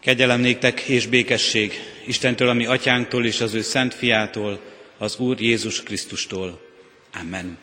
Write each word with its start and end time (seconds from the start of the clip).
Kegyelem 0.00 0.40
néktek 0.40 0.80
és 0.80 1.06
békesség 1.06 1.72
Istentől, 2.06 2.48
ami 2.48 2.66
atyánktól 2.66 3.26
és 3.26 3.40
az 3.40 3.54
ő 3.54 3.60
szent 3.60 3.94
fiától, 3.94 4.60
az 4.98 5.18
Úr 5.18 5.40
Jézus 5.40 5.82
Krisztustól. 5.82 6.60
Amen. 7.20 7.58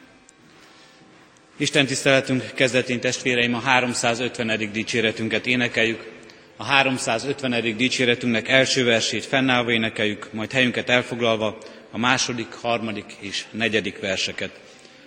Isten 1.57 1.85
tiszteletünk 1.85 2.51
kezdetén 2.53 2.99
testvéreim 2.99 3.53
a 3.53 3.59
350. 3.59 4.71
dicséretünket 4.71 5.47
énekeljük. 5.47 6.11
A 6.57 6.63
350. 6.63 7.77
dicséretünknek 7.77 8.49
első 8.49 8.83
versét 8.83 9.25
fennállva 9.25 9.71
énekeljük, 9.71 10.33
majd 10.33 10.51
helyünket 10.51 10.89
elfoglalva 10.89 11.57
a 11.91 11.97
második, 11.97 12.51
harmadik 12.51 13.15
és 13.19 13.45
negyedik 13.51 13.99
verseket. 13.99 14.59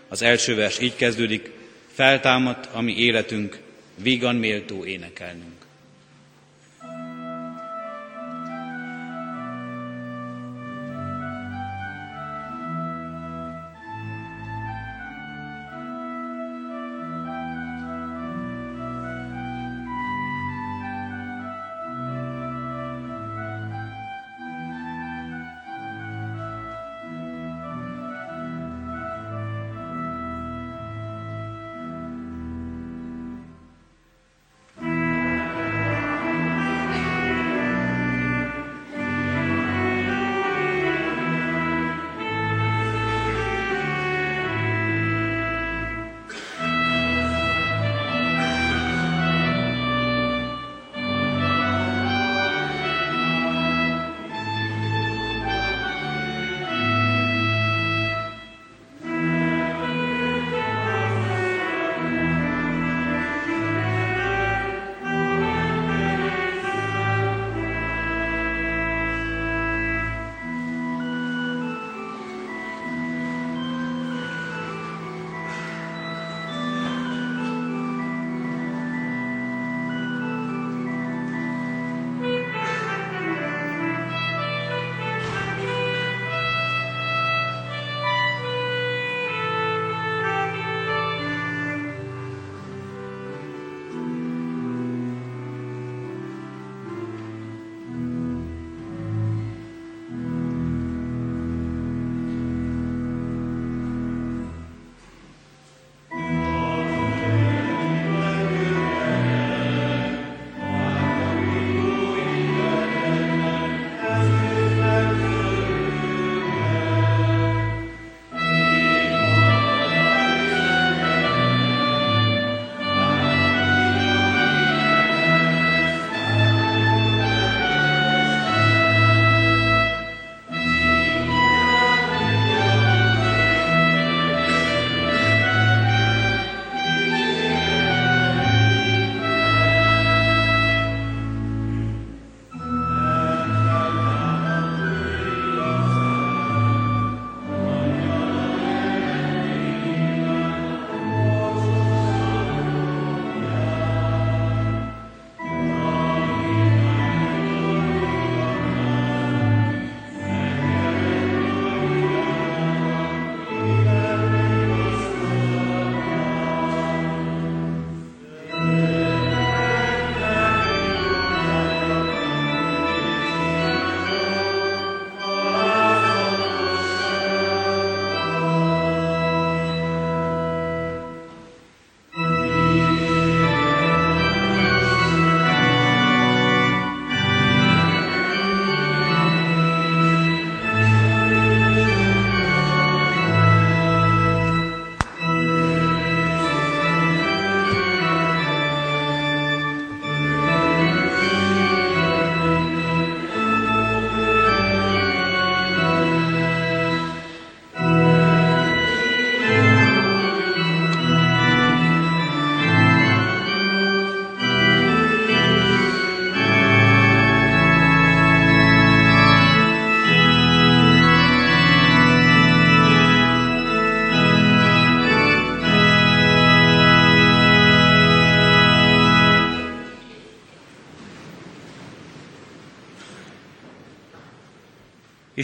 Az 0.08 0.22
első 0.22 0.54
vers 0.54 0.80
így 0.80 0.94
kezdődik, 0.96 1.50
feltámadt 1.92 2.68
a 2.72 2.80
mi 2.80 2.96
életünk, 2.96 3.58
vígan 4.02 4.36
méltó 4.36 4.84
énekelnünk. 4.84 5.57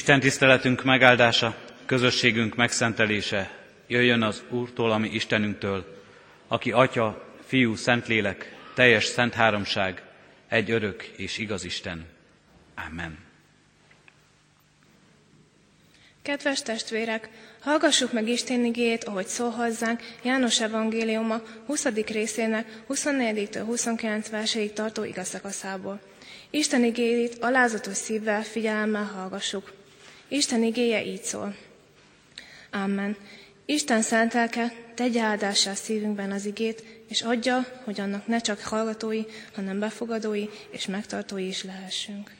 Isten 0.04 0.20
tiszteletünk 0.20 0.84
megáldása, 0.84 1.56
közösségünk 1.86 2.54
megszentelése 2.54 3.50
jöjjön 3.86 4.22
az 4.22 4.42
Úrtól, 4.50 4.92
ami 4.92 5.08
Istenünktől, 5.08 6.02
aki 6.48 6.72
Atya, 6.72 7.24
Fiú, 7.46 7.74
Szentlélek, 7.74 8.56
teljes 8.74 9.04
szent 9.04 9.34
háromság, 9.34 10.02
egy 10.48 10.70
örök 10.70 11.02
és 11.02 11.38
igaz 11.38 11.64
Isten. 11.64 12.06
Amen. 12.88 13.18
Kedves 16.22 16.62
testvérek, 16.62 17.28
hallgassuk 17.60 18.12
meg 18.12 18.28
Isten 18.28 18.64
igéjét, 18.64 19.04
ahogy 19.04 19.26
szól 19.26 19.50
hozzánk 19.50 20.00
János 20.22 20.60
evangéliuma 20.60 21.40
20. 21.66 21.84
részének 21.84 22.82
24-től 22.88 23.62
29 23.66 24.28
verseig 24.28 24.72
tartó 24.72 25.04
igazszakaszából. 25.04 26.00
Isten 26.50 26.84
igéjét 26.84 27.36
alázatos 27.40 27.96
szívvel, 27.96 28.42
figyelemmel 28.42 29.04
hallgassuk. 29.04 29.82
Isten 30.28 30.62
igéje 30.62 31.04
így 31.04 31.22
szól. 31.22 31.56
Amen. 32.70 33.16
Isten 33.64 34.02
szent 34.02 34.32
lelke 34.32 34.72
tegye 34.94 35.22
áldássá 35.22 35.74
szívünkben 35.74 36.32
az 36.32 36.44
igét, 36.44 36.84
és 37.08 37.22
adja, 37.22 37.66
hogy 37.84 38.00
annak 38.00 38.26
ne 38.26 38.38
csak 38.38 38.60
hallgatói, 38.60 39.22
hanem 39.54 39.78
befogadói 39.78 40.48
és 40.70 40.86
megtartói 40.86 41.46
is 41.46 41.62
lehessünk. 41.62 42.30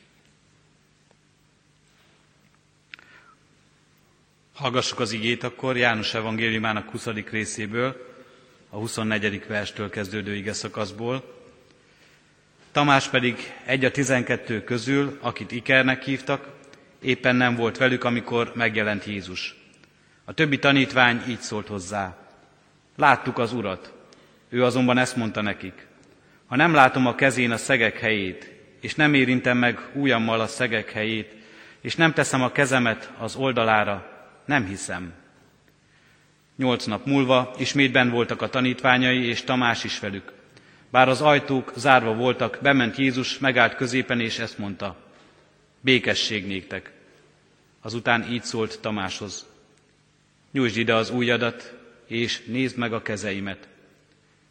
Hallgassuk 4.55 5.01
az 5.01 5.13
igét 5.13 5.43
akkor 5.43 5.77
János 5.77 6.15
evangéliumának 6.15 6.91
20. 6.91 7.07
részéből, 7.31 8.15
a 8.69 8.77
24. 8.77 9.47
verstől 9.47 9.91
kezdődő 9.91 10.35
ige 10.35 10.53
szakaszból. 10.53 11.43
Tamás 12.73 13.09
pedig 13.09 13.53
egy 13.65 13.85
a 13.85 13.91
tizenkettő 13.91 14.65
közül, 14.65 15.19
akit 15.21 15.53
Ikernek 15.53 16.03
hívtak, 16.03 16.54
éppen 17.05 17.37
nem 17.37 17.55
volt 17.55 17.79
velük, 17.79 18.05
amikor 18.05 18.53
megjelent 18.55 19.05
Jézus. 19.05 19.56
A 20.25 20.33
többi 20.33 20.59
tanítvány 20.59 21.23
így 21.29 21.41
szólt 21.41 21.69
hozzá. 21.69 22.17
Láttuk 22.97 23.39
az 23.39 23.53
Urat. 23.53 23.93
Ő 24.49 24.65
azonban 24.65 24.99
ezt 24.99 25.17
mondta 25.17 25.41
nekik. 25.41 25.87
Ha 26.47 26.56
nem 26.56 26.75
látom 26.75 27.06
a 27.06 27.15
kezén 27.15 27.51
a 27.51 27.56
szegek 27.56 27.99
helyét, 27.99 28.53
és 28.81 28.95
nem 28.95 29.15
érintem 29.15 29.59
meg 29.59 29.79
ujjammal 29.93 30.41
a 30.41 30.47
szegek 30.47 30.93
helyét, 30.93 31.35
és 31.81 31.97
nem 31.97 32.12
teszem 32.12 32.43
a 32.43 32.53
kezemet 32.53 33.12
az 33.19 33.37
oldalára, 33.37 34.29
nem 34.45 34.67
hiszem. 34.67 35.12
Nyolc 36.56 36.85
nap 36.85 37.06
múlva 37.06 37.55
ismét 37.59 37.93
ben 37.93 38.11
voltak 38.11 38.43
a 38.43 38.49
tanítványai, 38.49 39.25
és 39.27 39.43
Tamás 39.43 39.85
is 39.85 39.99
velük. 39.99 40.33
Bár 40.91 41.09
az 41.09 41.21
ajtók 41.21 41.73
zárva 41.77 42.15
voltak, 42.15 42.59
bement 42.62 42.97
Jézus, 42.97 43.39
megállt 43.39 43.75
középen, 43.75 44.21
és 44.21 44.39
ezt 44.39 44.59
mondta. 44.59 44.97
Békesség 45.81 46.47
néktek. 46.47 46.94
Azután 47.85 48.33
így 48.33 48.43
szólt 48.43 48.81
Tamáshoz. 48.81 49.47
Nyújtsd 50.51 50.77
ide 50.77 50.95
az 50.95 51.11
ujjadat, 51.11 51.75
és 52.07 52.45
nézd 52.45 52.77
meg 52.77 52.93
a 52.93 53.03
kezeimet. 53.03 53.69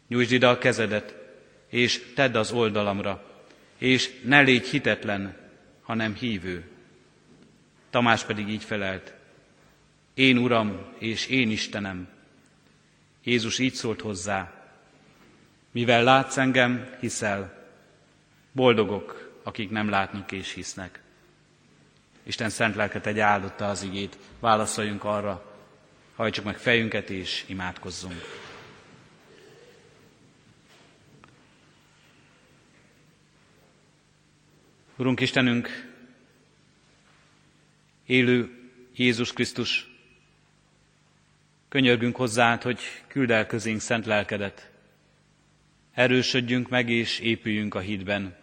Nyújtsd 0.08 0.32
ide 0.32 0.48
a 0.48 0.58
kezedet, 0.58 1.16
és 1.70 2.12
tedd 2.16 2.38
az 2.38 2.52
oldalamra, 2.52 3.24
és 3.78 4.20
ne 4.24 4.42
légy 4.42 4.68
hitetlen, 4.68 5.38
hanem 5.82 6.14
hívő. 6.14 6.64
Tamás 7.90 8.24
pedig 8.24 8.50
így 8.50 8.64
felelt. 8.64 9.14
Én 10.14 10.38
Uram 10.38 10.86
és 10.98 11.28
én 11.28 11.52
Istenem. 11.52 12.08
Jézus 13.24 13.60
így 13.60 13.74
szólt 13.74 14.02
hozzá. 14.02 14.64
Mivel 15.72 16.04
látsz 16.04 16.38
engem, 16.38 16.96
hiszel. 17.00 17.68
Boldogok, 18.52 19.40
akik 19.44 19.70
nem 19.70 19.90
látnak 19.90 20.32
és 20.32 20.54
hisznek. 20.54 21.03
Isten 22.24 22.50
szent 22.50 22.76
lelket 22.76 23.06
egy 23.06 23.20
áldotta 23.20 23.70
az 23.70 23.84
igét. 23.84 24.18
Válaszoljunk 24.40 25.04
arra, 25.04 25.56
hajtsuk 26.16 26.46
meg 26.46 26.58
fejünket 26.58 27.10
és 27.10 27.44
imádkozzunk. 27.48 28.22
Urunk 34.98 35.20
Istenünk, 35.20 35.92
élő 38.06 38.70
Jézus 38.96 39.34
Krisztus, 39.34 39.92
könyörgünk 41.70 42.16
hozzád, 42.16 42.62
hogy 42.62 42.80
küld 43.08 43.32
el 43.32 43.46
közénk 43.46 43.80
szent 43.80 44.06
lelkedet. 44.06 44.72
Erősödjünk 45.94 46.70
meg 46.70 46.90
és 46.90 47.20
épüljünk 47.20 47.76
a 47.76 47.80
hídben. 47.80 48.36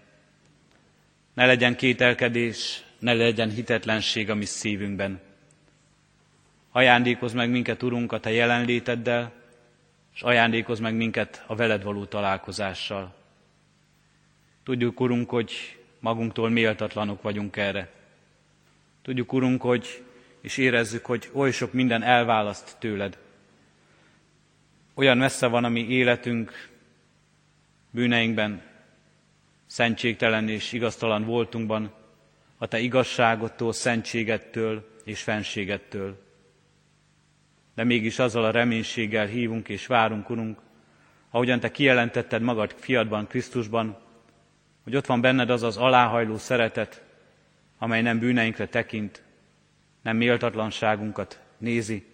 Ne 1.35 1.47
legyen 1.47 1.77
kételkedés, 1.77 2.83
ne 3.01 3.13
legyen 3.13 3.51
hitetlenség 3.51 4.31
a 4.31 4.35
mi 4.35 4.45
szívünkben. 4.45 5.21
Ajándékozz 6.71 7.33
meg 7.33 7.51
minket, 7.51 7.83
Urunk, 7.83 8.13
a 8.13 8.21
Te 8.21 8.31
jelenléteddel, 8.31 9.33
és 10.15 10.23
ajándékozz 10.23 10.81
meg 10.81 10.95
minket 10.95 11.45
a 11.47 11.55
veled 11.55 11.83
való 11.83 12.05
találkozással. 12.05 13.15
Tudjuk, 14.63 15.01
Urunk, 15.01 15.31
hogy 15.31 15.79
magunktól 15.99 16.49
méltatlanok 16.49 17.23
vagyunk 17.23 17.57
erre. 17.57 17.91
Tudjuk, 19.03 19.33
Urunk, 19.33 19.63
hogy 19.63 20.03
és 20.41 20.57
érezzük, 20.57 21.07
hogy 21.07 21.31
oly 21.33 21.51
sok 21.51 21.73
minden 21.73 22.03
elválaszt 22.03 22.77
tőled. 22.79 23.19
Olyan 24.95 25.19
messze 25.19 25.47
van 25.47 25.65
a 25.65 25.69
mi 25.69 25.89
életünk 25.89 26.69
bűneinkben, 27.91 28.63
szentségtelen 29.67 30.49
és 30.49 30.73
igaztalan 30.73 31.25
voltunkban, 31.25 31.93
a 32.63 32.67
Te 32.67 32.79
igazságottól, 32.79 33.73
szentségettől 33.73 34.91
és 35.05 35.23
fenségettől. 35.23 36.23
De 37.75 37.85
mégis 37.85 38.19
azzal 38.19 38.45
a 38.45 38.51
reménységgel 38.51 39.27
hívunk 39.27 39.69
és 39.69 39.87
várunk, 39.87 40.31
Urunk, 40.31 40.59
ahogyan 41.31 41.61
Te 41.61 41.71
kijelentetted 41.71 42.43
magad 42.43 42.75
fiadban, 42.79 43.27
Krisztusban, 43.27 43.99
hogy 44.83 44.97
ott 44.97 45.07
van 45.07 45.21
benned 45.21 45.51
az 45.51 45.63
az 45.63 45.77
aláhajló 45.77 46.37
szeretet, 46.37 47.05
amely 47.79 48.03
nem 48.03 48.19
bűneinkre 48.19 48.67
tekint, 48.67 49.23
nem 50.03 50.17
méltatlanságunkat 50.17 51.41
nézi, 51.59 52.07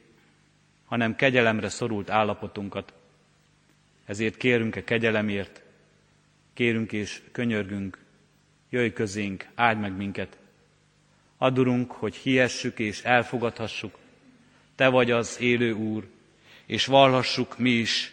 hanem 0.85 1.17
kegyelemre 1.17 1.69
szorult 1.69 2.11
állapotunkat. 2.11 2.93
Ezért 4.05 4.37
kérünk-e 4.37 4.85
kegyelemért, 4.85 5.63
kérünk 6.53 6.93
és 6.93 7.23
könyörgünk, 7.33 8.06
jöjj 8.71 8.89
közénk, 8.93 9.47
áld 9.55 9.81
meg 9.81 9.97
minket. 9.97 10.39
Adurunk, 11.39 11.91
hogy 11.91 12.15
hiessük 12.15 12.79
és 12.79 13.03
elfogadhassuk, 13.03 13.99
Te 14.75 14.89
vagy 14.89 15.11
az 15.11 15.41
élő 15.41 15.73
Úr, 15.73 16.07
és 16.67 16.87
vallhassuk 16.87 17.59
mi 17.59 17.71
is, 17.71 18.13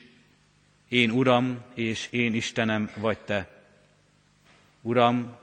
én 0.90 1.12
Uram 1.12 1.64
és 1.74 2.08
én 2.12 2.34
Istenem 2.34 2.92
vagy 2.96 3.18
Te. 3.18 3.64
Uram, 4.82 5.36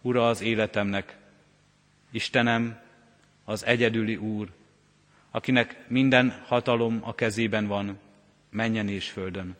Ura 0.00 0.28
az 0.28 0.40
életemnek, 0.40 1.16
Istenem, 2.10 2.80
az 3.44 3.64
egyedüli 3.64 4.16
Úr, 4.16 4.48
akinek 5.30 5.84
minden 5.88 6.42
hatalom 6.46 6.98
a 7.02 7.14
kezében 7.14 7.66
van, 7.66 7.98
menjen 8.50 8.88
és 8.88 9.10
földön. 9.10 9.56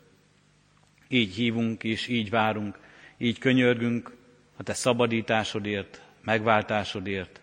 Így 1.09 1.35
hívunk 1.35 1.85
és 1.85 2.07
így 2.07 2.31
várunk, 2.31 2.79
így 3.17 3.39
könyörgünk 3.39 4.17
a 4.59 4.63
Te 4.63 4.75
szabadításodért, 4.75 6.01
megváltásodért, 6.21 7.41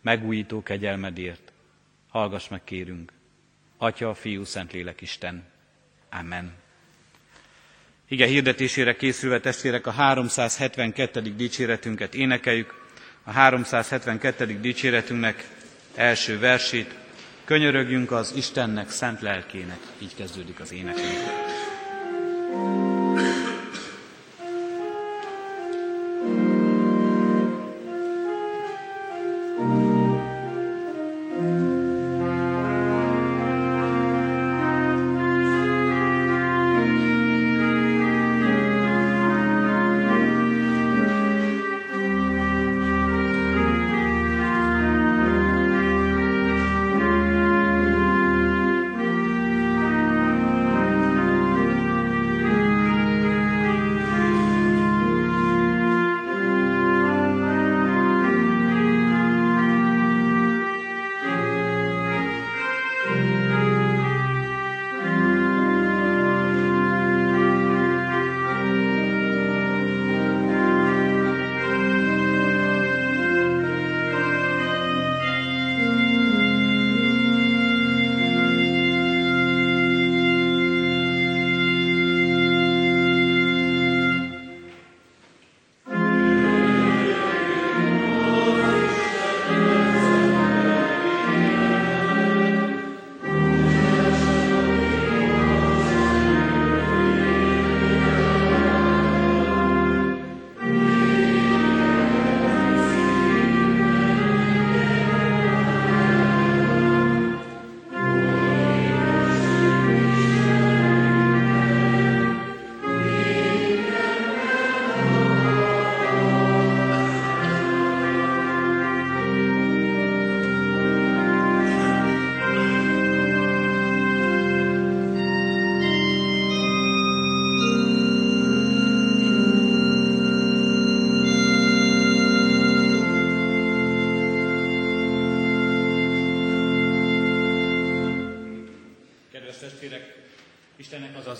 megújító 0.00 0.62
kegyelmedért. 0.62 1.52
Hallgass 2.08 2.48
meg, 2.48 2.64
kérünk. 2.64 3.12
Atya, 3.76 4.14
Fiú, 4.14 4.44
Szentlélek 4.44 5.00
Isten. 5.00 5.44
Amen. 6.10 6.52
Ige 8.08 8.26
hirdetésére 8.26 8.96
készülve 8.96 9.40
testvérek 9.40 9.86
a 9.86 9.90
372. 9.90 11.20
dicséretünket 11.20 12.14
énekeljük. 12.14 12.84
A 13.24 13.30
372. 13.30 14.60
dicséretünknek 14.60 15.48
első 15.94 16.38
versét, 16.38 16.94
könyörögjünk 17.44 18.10
az 18.10 18.32
Istennek 18.36 18.90
szent 18.90 19.20
lelkének, 19.20 19.78
így 19.98 20.14
kezdődik 20.14 20.60
az 20.60 20.72
énekünk. 20.72 21.06
az 22.52 22.85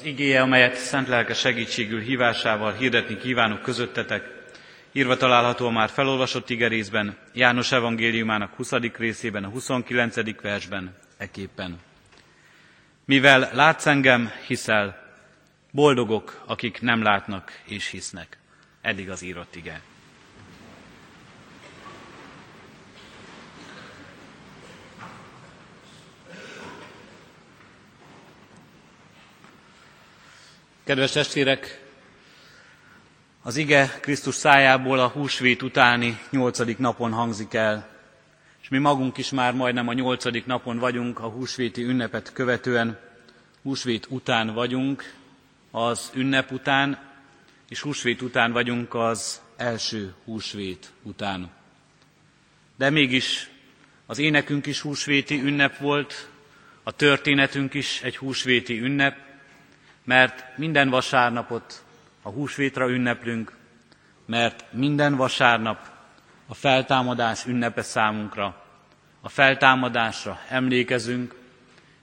igéje, 0.06 0.40
amelyet 0.40 0.76
szent 0.76 1.08
lelke 1.08 1.34
segítségül 1.34 2.00
hívásával 2.00 2.72
hirdetni 2.72 3.16
kívánok 3.16 3.62
közöttetek, 3.62 4.25
írva 4.92 5.16
található 5.16 5.70
már 5.70 5.88
felolvasott 5.88 6.50
igerészben, 6.50 7.16
János 7.32 7.72
evangéliumának 7.72 8.54
20. 8.54 8.70
részében, 8.72 9.44
a 9.44 9.48
29. 9.48 10.40
versben, 10.40 10.94
eképpen. 11.16 11.78
Mivel 13.04 13.50
látsz 13.52 13.86
engem, 13.86 14.30
hiszel, 14.46 15.14
boldogok, 15.70 16.42
akik 16.46 16.80
nem 16.80 17.02
látnak 17.02 17.60
és 17.64 17.86
hisznek. 17.90 18.38
Eddig 18.80 19.10
az 19.10 19.22
írott 19.22 19.56
ige. 19.56 19.80
Kedves 30.86 31.10
testvérek, 31.10 31.82
az 33.42 33.56
ige 33.56 33.98
Krisztus 34.00 34.34
szájából 34.34 34.98
a 34.98 35.08
húsvét 35.08 35.62
utáni 35.62 36.18
nyolcadik 36.30 36.78
napon 36.78 37.12
hangzik 37.12 37.54
el, 37.54 37.88
és 38.62 38.68
mi 38.68 38.78
magunk 38.78 39.16
is 39.18 39.30
már 39.30 39.54
majdnem 39.54 39.88
a 39.88 39.92
nyolcadik 39.92 40.46
napon 40.46 40.78
vagyunk 40.78 41.18
a 41.18 41.28
húsvéti 41.28 41.82
ünnepet 41.82 42.32
követően, 42.32 42.98
húsvét 43.62 44.06
után 44.10 44.54
vagyunk, 44.54 45.14
az 45.70 46.10
ünnep 46.14 46.50
után, 46.50 46.98
és 47.68 47.80
húsvét 47.80 48.22
után 48.22 48.52
vagyunk 48.52 48.94
az 48.94 49.40
első 49.56 50.14
húsvét 50.24 50.92
után. 51.02 51.50
De 52.76 52.90
mégis 52.90 53.50
az 54.06 54.18
énekünk 54.18 54.66
is 54.66 54.80
húsvéti 54.80 55.40
ünnep 55.40 55.78
volt, 55.78 56.28
a 56.82 56.92
történetünk 56.92 57.74
is 57.74 58.02
egy 58.02 58.16
húsvéti 58.16 58.80
ünnep, 58.80 59.24
mert 60.06 60.56
minden 60.56 60.88
vasárnapot 60.88 61.84
a 62.22 62.28
húsvétra 62.28 62.88
ünneplünk, 62.88 63.56
mert 64.26 64.64
minden 64.72 65.16
vasárnap 65.16 65.90
a 66.46 66.54
feltámadás 66.54 67.46
ünnepe 67.46 67.82
számunkra, 67.82 68.62
a 69.20 69.28
feltámadásra 69.28 70.38
emlékezünk, 70.48 71.34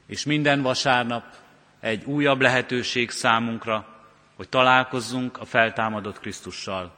és 0.05 0.25
minden 0.25 0.61
vasárnap 0.61 1.23
egy 1.79 2.03
újabb 2.05 2.41
lehetőség 2.41 3.09
számunkra, 3.09 3.87
hogy 4.35 4.49
találkozzunk 4.49 5.37
a 5.37 5.45
feltámadott 5.45 6.19
Krisztussal. 6.19 6.95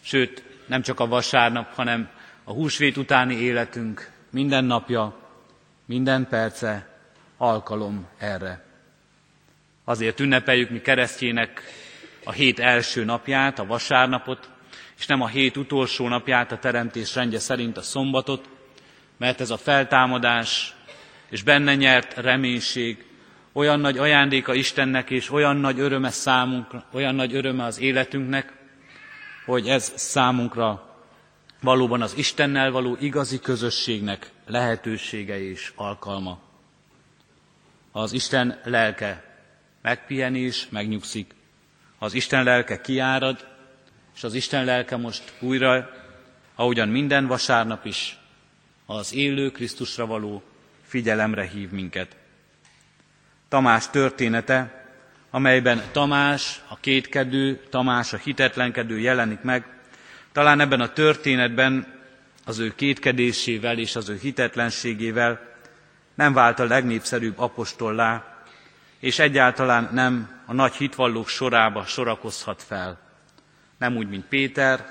Sőt, 0.00 0.44
nem 0.66 0.82
csak 0.82 1.00
a 1.00 1.06
vasárnap, 1.06 1.74
hanem 1.74 2.08
a 2.44 2.52
húsvét 2.52 2.96
utáni 2.96 3.34
életünk 3.34 4.10
minden 4.30 4.64
napja, 4.64 5.16
minden 5.84 6.28
perce 6.28 6.88
alkalom 7.36 8.06
erre. 8.18 8.71
Azért 9.84 10.20
ünnepeljük 10.20 10.70
mi 10.70 10.80
keresztjének 10.80 11.62
a 12.24 12.32
hét 12.32 12.58
első 12.58 13.04
napját, 13.04 13.58
a 13.58 13.66
vasárnapot, 13.66 14.50
és 14.98 15.06
nem 15.06 15.20
a 15.20 15.26
hét 15.26 15.56
utolsó 15.56 16.08
napját 16.08 16.52
a 16.52 16.58
teremtés 16.58 17.14
rendje 17.14 17.38
szerint 17.38 17.76
a 17.76 17.82
szombatot, 17.82 18.48
mert 19.16 19.40
ez 19.40 19.50
a 19.50 19.56
feltámadás 19.56 20.74
és 21.30 21.42
benne 21.42 21.74
nyert 21.74 22.14
reménység 22.14 23.04
olyan 23.52 23.80
nagy 23.80 23.98
ajándéka 23.98 24.54
Istennek, 24.54 25.10
és 25.10 25.30
olyan 25.30 25.56
nagy 25.56 25.80
öröme 25.80 26.10
számunkra, 26.10 26.84
olyan 26.92 27.14
nagy 27.14 27.34
öröme 27.34 27.64
az 27.64 27.80
életünknek, 27.80 28.52
hogy 29.46 29.68
ez 29.68 29.92
számunkra 29.96 30.96
valóban 31.60 32.02
az 32.02 32.16
Istennel 32.16 32.70
való 32.70 32.96
igazi 33.00 33.38
közösségnek 33.40 34.30
lehetősége 34.46 35.40
és 35.40 35.72
alkalma. 35.76 36.38
Az 37.92 38.12
Isten 38.12 38.60
lelke 38.64 39.31
megpiheni 39.82 40.38
és 40.38 40.66
megnyugszik. 40.68 41.34
Az 41.98 42.14
Isten 42.14 42.44
lelke 42.44 42.80
kiárad, 42.80 43.46
és 44.14 44.24
az 44.24 44.34
Isten 44.34 44.64
lelke 44.64 44.96
most 44.96 45.32
újra, 45.40 45.90
ahogyan 46.54 46.88
minden 46.88 47.26
vasárnap 47.26 47.86
is, 47.86 48.16
az 48.86 49.14
élő 49.14 49.50
Krisztusra 49.50 50.06
való 50.06 50.42
figyelemre 50.86 51.48
hív 51.48 51.70
minket. 51.70 52.16
Tamás 53.48 53.90
története, 53.90 54.86
amelyben 55.30 55.82
Tamás, 55.92 56.60
a 56.68 56.76
kétkedő, 56.76 57.66
Tamás, 57.70 58.12
a 58.12 58.16
hitetlenkedő 58.16 58.98
jelenik 58.98 59.40
meg, 59.40 59.66
talán 60.32 60.60
ebben 60.60 60.80
a 60.80 60.92
történetben 60.92 62.00
az 62.44 62.58
ő 62.58 62.74
kétkedésével 62.74 63.78
és 63.78 63.96
az 63.96 64.08
ő 64.08 64.18
hitetlenségével 64.22 65.40
nem 66.14 66.32
vált 66.32 66.58
a 66.58 66.64
legnépszerűbb 66.64 67.38
apostollá, 67.38 68.31
és 69.02 69.18
egyáltalán 69.18 69.88
nem 69.92 70.42
a 70.46 70.52
nagy 70.52 70.74
hitvallók 70.74 71.28
sorába 71.28 71.84
sorakozhat 71.84 72.62
fel. 72.62 72.98
Nem 73.78 73.96
úgy, 73.96 74.08
mint 74.08 74.24
Péter 74.24 74.86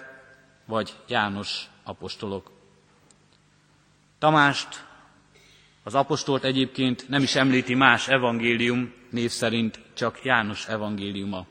vagy 0.66 0.96
János 1.08 1.64
apostolok. 1.84 2.52
Tamást, 4.20 4.86
az 5.84 5.96
apostolt 5.96 6.44
egyébként 6.44 7.10
nem 7.10 7.22
is 7.22 7.36
említi 7.36 7.74
más 7.74 8.08
evangélium 8.08 8.94
név 9.10 9.30
szerint, 9.30 9.80
csak 9.94 10.24
János 10.24 10.68
evangéliuma. 10.68 11.46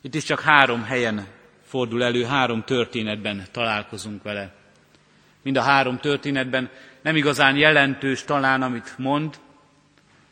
Itt 0.00 0.14
is 0.14 0.24
csak 0.24 0.40
három 0.40 0.82
helyen 0.82 1.26
fordul 1.62 2.04
elő, 2.04 2.24
három 2.24 2.62
történetben 2.62 3.46
találkozunk 3.50 4.22
vele. 4.22 4.54
Mind 5.42 5.56
a 5.56 5.62
három 5.62 5.98
történetben 5.98 6.70
nem 7.02 7.16
igazán 7.16 7.56
jelentős 7.56 8.24
talán, 8.24 8.62
amit 8.62 8.98
mond, 8.98 9.40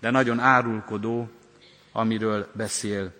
de 0.00 0.10
nagyon 0.10 0.38
árulkodó, 0.38 1.30
amiről 1.92 2.48
beszél. 2.54 3.12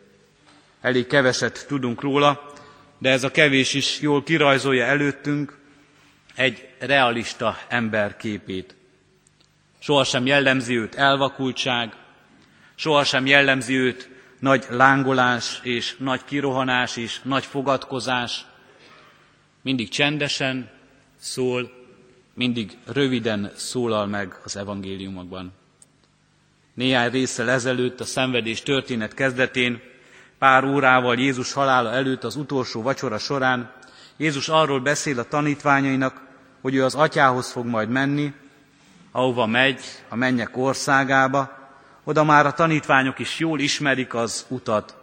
Elég 0.81 1.07
keveset 1.07 1.65
tudunk 1.69 2.01
róla, 2.01 2.53
de 2.99 3.11
ez 3.11 3.25
a 3.25 3.31
kevés 3.31 3.75
is 3.75 4.01
jól 4.01 4.23
kirajzolja 4.23 4.85
előttünk 4.85 5.59
egy 6.35 6.69
realista 6.79 7.59
ember 7.69 8.17
képét. 8.17 8.75
Sohasem 9.79 10.27
jellemzi 10.27 10.77
őt 10.77 10.95
elvakultság, 10.95 11.93
sohasem 12.75 13.27
jellemzi 13.27 13.75
őt 13.75 14.09
nagy 14.39 14.67
lángolás 14.69 15.61
és 15.63 15.97
nagy 15.99 16.25
kirohanás 16.25 16.97
és 16.97 17.21
nagy 17.23 17.45
fogadkozás. 17.45 18.47
Mindig 19.63 19.89
csendesen 19.89 20.71
szól, 21.17 21.71
mindig 22.35 22.77
röviden 22.87 23.53
szólal 23.55 24.07
meg 24.07 24.41
az 24.45 24.57
evangéliumokban. 24.57 25.53
Néhány 26.75 27.11
részsel 27.11 27.51
ezelőtt 27.51 28.01
a 28.01 28.05
szenvedés 28.05 28.63
történet 28.63 29.15
kezdetén, 29.15 29.81
pár 30.39 30.65
órával 30.65 31.19
Jézus 31.19 31.53
halála 31.53 31.93
előtt 31.93 32.25
az 32.25 32.37
utolsó 32.37 32.83
vacsora 32.83 33.19
során, 33.19 33.73
Jézus 34.17 34.49
arról 34.49 34.81
beszél 34.81 35.19
a 35.19 35.29
tanítványainak, 35.29 36.21
hogy 36.61 36.75
ő 36.75 36.85
az 36.85 36.95
atyához 36.95 37.51
fog 37.51 37.67
majd 37.67 37.89
menni, 37.89 38.33
ahova 39.11 39.47
megy, 39.47 39.81
a 40.09 40.17
mennyek 40.17 40.57
országába, 40.57 41.61
oda 42.05 42.25
már 42.25 42.47
a 42.47 42.53
tanítványok 42.53 43.19
is 43.19 43.39
jól 43.39 43.61
ismerik 43.61 44.15
az 44.15 44.47
utat. 44.49 44.97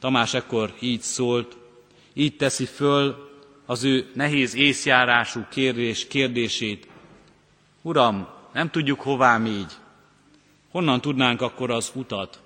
Tamás 0.00 0.34
ekkor 0.34 0.74
így 0.80 1.00
szólt, 1.00 1.56
így 2.12 2.36
teszi 2.36 2.66
föl 2.66 3.30
az 3.66 3.84
ő 3.84 4.10
nehéz 4.14 4.54
észjárású 4.54 5.44
kérdés, 5.50 6.06
kérdését. 6.06 6.88
Uram, 7.82 8.28
nem 8.52 8.70
tudjuk 8.70 9.00
hová 9.00 9.36
mégy, 9.36 9.72
Honnan 10.70 11.00
tudnánk 11.00 11.40
akkor 11.40 11.70
az 11.70 11.92
utat? 11.94 12.40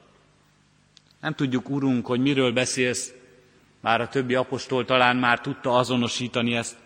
Nem 1.20 1.34
tudjuk, 1.34 1.70
Urunk, 1.70 2.06
hogy 2.06 2.20
miről 2.20 2.52
beszélsz, 2.52 3.12
már 3.80 4.00
a 4.00 4.08
többi 4.08 4.34
apostol 4.34 4.84
talán 4.84 5.16
már 5.16 5.40
tudta 5.40 5.76
azonosítani 5.76 6.54
ezt, 6.54 6.76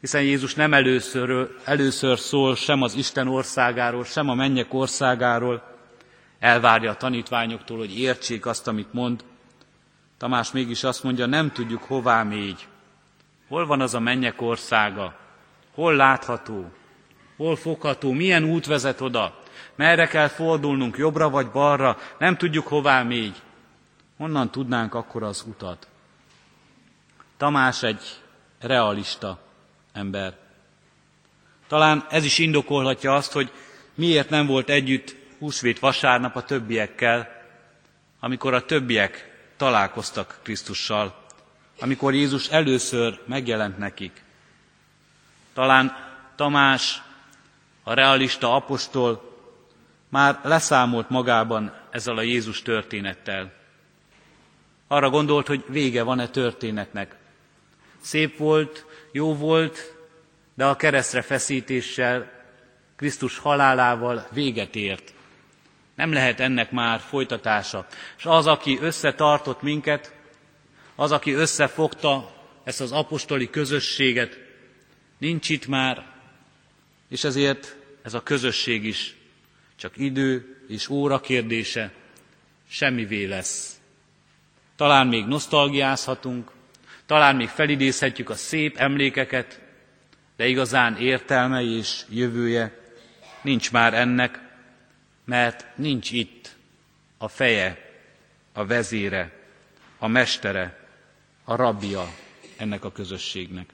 hiszen 0.00 0.22
Jézus 0.22 0.54
nem 0.54 0.74
először, 0.74 1.56
először 1.64 2.18
szól 2.18 2.54
sem 2.54 2.82
az 2.82 2.94
Isten 2.94 3.28
országáról, 3.28 4.04
sem 4.04 4.28
a 4.28 4.34
mennyek 4.34 4.74
országáról, 4.74 5.62
elvárja 6.38 6.90
a 6.90 6.96
tanítványoktól, 6.96 7.78
hogy 7.78 7.98
értsék 7.98 8.46
azt, 8.46 8.68
amit 8.68 8.92
mond. 8.92 9.24
Tamás 10.18 10.52
mégis 10.52 10.84
azt 10.84 11.02
mondja, 11.02 11.26
nem 11.26 11.52
tudjuk, 11.52 11.82
hová 11.82 12.22
mégy. 12.22 12.66
Hol 13.48 13.66
van 13.66 13.80
az 13.80 13.94
a 13.94 14.00
mennyek 14.00 14.42
országa? 14.42 15.16
Hol 15.74 15.96
látható? 15.96 16.72
Hol 17.36 17.56
fogható? 17.56 18.12
Milyen 18.12 18.44
út 18.44 18.66
vezet 18.66 19.00
oda? 19.00 19.44
Merre 19.76 20.06
kell 20.06 20.28
fordulnunk, 20.28 20.96
jobbra 20.96 21.30
vagy 21.30 21.50
balra, 21.50 21.98
nem 22.18 22.36
tudjuk 22.36 22.66
hová 22.66 23.02
még. 23.02 23.32
Honnan 24.16 24.50
tudnánk 24.50 24.94
akkor 24.94 25.22
az 25.22 25.44
utat? 25.46 25.88
Tamás 27.36 27.82
egy 27.82 28.20
realista 28.60 29.38
ember. 29.92 30.36
Talán 31.66 32.06
ez 32.10 32.24
is 32.24 32.38
indokolhatja 32.38 33.14
azt, 33.14 33.32
hogy 33.32 33.50
miért 33.94 34.30
nem 34.30 34.46
volt 34.46 34.68
együtt 34.68 35.16
húsvét 35.38 35.78
vasárnap 35.78 36.36
a 36.36 36.44
többiekkel, 36.44 37.28
amikor 38.20 38.54
a 38.54 38.64
többiek 38.64 39.34
találkoztak 39.56 40.38
Krisztussal, 40.42 41.24
amikor 41.80 42.14
Jézus 42.14 42.48
először 42.48 43.20
megjelent 43.26 43.78
nekik. 43.78 44.22
Talán 45.54 45.96
Tamás, 46.36 47.02
a 47.82 47.94
realista 47.94 48.54
apostol 48.54 49.25
már 50.08 50.40
leszámolt 50.42 51.10
magában 51.10 51.74
ezzel 51.90 52.16
a 52.16 52.22
Jézus 52.22 52.62
történettel. 52.62 53.52
Arra 54.88 55.10
gondolt, 55.10 55.46
hogy 55.46 55.64
vége 55.68 56.02
van-e 56.02 56.28
történetnek. 56.28 57.16
Szép 58.00 58.36
volt, 58.36 58.84
jó 59.12 59.34
volt, 59.34 59.94
de 60.54 60.64
a 60.64 60.76
keresztre 60.76 61.22
feszítéssel, 61.22 62.34
Krisztus 62.96 63.38
halálával 63.38 64.26
véget 64.32 64.74
ért. 64.74 65.14
Nem 65.94 66.12
lehet 66.12 66.40
ennek 66.40 66.70
már 66.70 67.00
folytatása. 67.00 67.86
És 68.16 68.24
az, 68.26 68.46
aki 68.46 68.78
összetartott 68.80 69.62
minket, 69.62 70.14
az, 70.94 71.12
aki 71.12 71.32
összefogta 71.32 72.34
ezt 72.64 72.80
az 72.80 72.92
apostoli 72.92 73.50
közösséget, 73.50 74.38
nincs 75.18 75.48
itt 75.48 75.66
már, 75.66 76.06
és 77.08 77.24
ezért 77.24 77.76
ez 78.02 78.14
a 78.14 78.22
közösség 78.22 78.84
is 78.84 79.16
csak 79.76 79.96
idő 79.96 80.56
és 80.68 80.88
óra 80.88 81.20
kérdése, 81.20 81.92
semmivé 82.68 83.24
lesz. 83.24 83.80
Talán 84.76 85.06
még 85.06 85.24
nosztalgiázhatunk, 85.24 86.50
talán 87.06 87.36
még 87.36 87.48
felidézhetjük 87.48 88.30
a 88.30 88.34
szép 88.34 88.76
emlékeket, 88.76 89.60
de 90.36 90.46
igazán 90.46 90.96
értelme 90.96 91.62
és 91.62 92.04
jövője 92.08 92.80
nincs 93.42 93.72
már 93.72 93.94
ennek, 93.94 94.40
mert 95.24 95.76
nincs 95.76 96.10
itt 96.10 96.56
a 97.18 97.28
feje, 97.28 97.90
a 98.52 98.66
vezére, 98.66 99.32
a 99.98 100.06
mestere, 100.06 100.88
a 101.44 101.56
rabbia 101.56 102.08
ennek 102.56 102.84
a 102.84 102.92
közösségnek. 102.92 103.70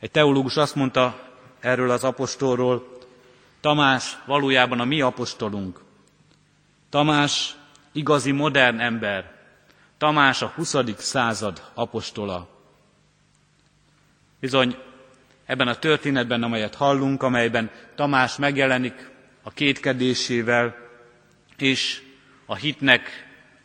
Egy 0.00 0.10
teológus 0.10 0.56
azt 0.56 0.74
mondta 0.74 1.30
erről 1.60 1.90
az 1.90 2.04
apostolról, 2.04 2.91
Tamás 3.62 4.18
valójában 4.26 4.80
a 4.80 4.84
mi 4.84 5.00
apostolunk. 5.00 5.80
Tamás 6.90 7.56
igazi 7.92 8.30
modern 8.30 8.80
ember. 8.80 9.32
Tamás 9.98 10.42
a 10.42 10.52
20. 10.54 10.74
század 10.96 11.70
apostola. 11.74 12.48
Bizony, 14.40 14.76
ebben 15.46 15.68
a 15.68 15.78
történetben, 15.78 16.42
amelyet 16.42 16.74
hallunk, 16.74 17.22
amelyben 17.22 17.70
Tamás 17.94 18.36
megjelenik 18.36 19.10
a 19.42 19.50
kétkedésével, 19.50 20.76
és 21.56 22.02
a 22.46 22.54
hitnek, 22.54 23.08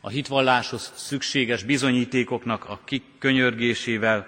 a 0.01 0.10
hitvalláshoz 0.10 0.92
szükséges 0.96 1.63
bizonyítékoknak 1.63 2.66
a 2.66 2.80
kikönyörgésével, 2.86 4.27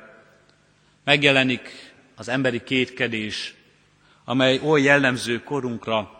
megjelenik 1.03 1.93
az 2.15 2.27
emberi 2.29 2.63
kétkedés, 2.63 3.53
amely 4.29 4.59
oly 4.63 4.81
jellemző 4.81 5.43
korunkra, 5.43 6.11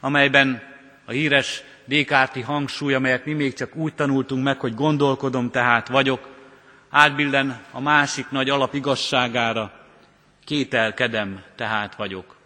amelyben 0.00 0.62
a 1.04 1.10
híres 1.10 1.62
Dékárti 1.84 2.40
hangsúly, 2.40 2.94
amelyet 2.94 3.24
mi 3.24 3.32
még 3.32 3.54
csak 3.54 3.74
úgy 3.74 3.94
tanultunk 3.94 4.44
meg, 4.44 4.60
hogy 4.60 4.74
gondolkodom, 4.74 5.50
tehát 5.50 5.88
vagyok, 5.88 6.28
átbillen 6.90 7.64
a 7.70 7.80
másik 7.80 8.30
nagy 8.30 8.50
alapigasságára, 8.50 9.72
kételkedem, 10.44 11.42
tehát 11.56 11.94
vagyok. 11.94 12.36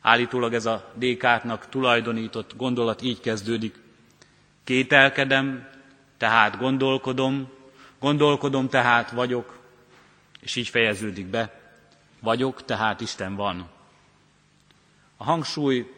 Állítólag 0.00 0.54
ez 0.54 0.66
a 0.66 0.92
Dékártnak 0.94 1.68
tulajdonított 1.68 2.56
gondolat 2.56 3.02
így 3.02 3.20
kezdődik. 3.20 3.74
Kételkedem, 4.64 5.68
tehát 6.18 6.58
gondolkodom, 6.58 7.50
gondolkodom, 8.00 8.68
tehát 8.68 9.10
vagyok, 9.10 9.58
és 10.40 10.56
így 10.56 10.68
fejeződik 10.68 11.26
be. 11.26 11.59
Vagyok, 12.20 12.64
tehát 12.64 13.00
Isten 13.00 13.34
van. 13.34 13.68
A 15.16 15.24
hangsúly 15.24 15.94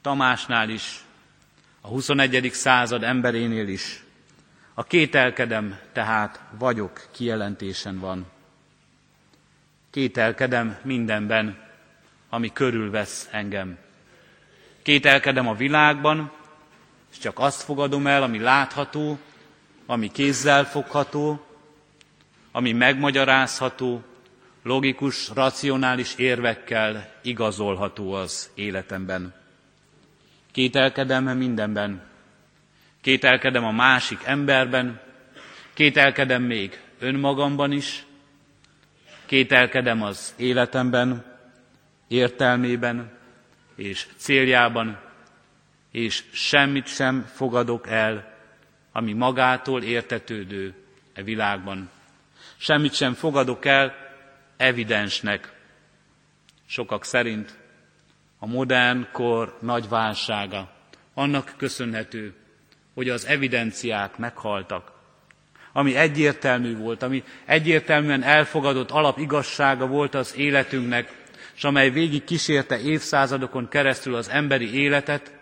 Tamásnál 0.00 0.68
is, 0.68 1.04
a 1.80 1.88
21. 1.88 2.50
század 2.52 3.02
emberénél 3.02 3.68
is. 3.68 4.04
A 4.74 4.84
kételkedem, 4.84 5.78
tehát 5.92 6.40
vagyok 6.58 7.06
kijelentésen 7.10 7.98
van. 7.98 8.26
Kételkedem 9.90 10.78
mindenben, 10.82 11.68
ami 12.28 12.52
körülvesz 12.52 13.28
engem. 13.30 13.78
Kételkedem 14.82 15.48
a 15.48 15.54
világban, 15.54 16.32
és 17.10 17.18
csak 17.18 17.38
azt 17.38 17.62
fogadom 17.62 18.06
el, 18.06 18.22
ami 18.22 18.38
látható, 18.38 19.18
ami 19.86 20.10
kézzel 20.10 20.64
fogható, 20.64 21.46
ami 22.52 22.72
megmagyarázható, 22.72 24.02
logikus, 24.62 25.28
racionális 25.28 26.14
érvekkel 26.16 27.12
igazolható 27.22 28.12
az 28.12 28.50
életemben. 28.54 29.34
Kételkedem 30.52 31.24
mindenben. 31.24 32.02
Kételkedem 33.00 33.64
a 33.64 33.70
másik 33.70 34.18
emberben, 34.24 35.00
kételkedem 35.74 36.42
még 36.42 36.80
önmagamban 36.98 37.72
is, 37.72 38.04
kételkedem 39.26 40.02
az 40.02 40.34
életemben, 40.36 41.24
értelmében 42.08 43.18
és 43.74 44.06
céljában, 44.16 45.00
és 45.90 46.24
semmit 46.32 46.86
sem 46.86 47.30
fogadok 47.34 47.88
el, 47.88 48.34
ami 48.92 49.12
magától 49.12 49.82
értetődő 49.82 50.74
e 51.12 51.22
világban. 51.22 51.90
Semmit 52.56 52.94
sem 52.94 53.14
fogadok 53.14 53.64
el, 53.64 54.09
evidensnek. 54.60 55.52
Sokak 56.66 57.04
szerint 57.04 57.58
a 58.38 58.46
modern 58.46 59.06
kor 59.12 59.56
nagy 59.60 59.88
válsága 59.88 60.72
annak 61.14 61.54
köszönhető, 61.56 62.34
hogy 62.94 63.08
az 63.08 63.26
evidenciák 63.26 64.16
meghaltak. 64.16 64.92
Ami 65.72 65.96
egyértelmű 65.96 66.76
volt, 66.76 67.02
ami 67.02 67.24
egyértelműen 67.44 68.22
elfogadott 68.22 68.90
alapigazsága 68.90 69.86
volt 69.86 70.14
az 70.14 70.36
életünknek, 70.36 71.18
és 71.54 71.64
amely 71.64 71.90
végig 71.90 72.24
kísérte 72.24 72.80
évszázadokon 72.80 73.68
keresztül 73.68 74.14
az 74.14 74.28
emberi 74.28 74.74
életet, 74.74 75.38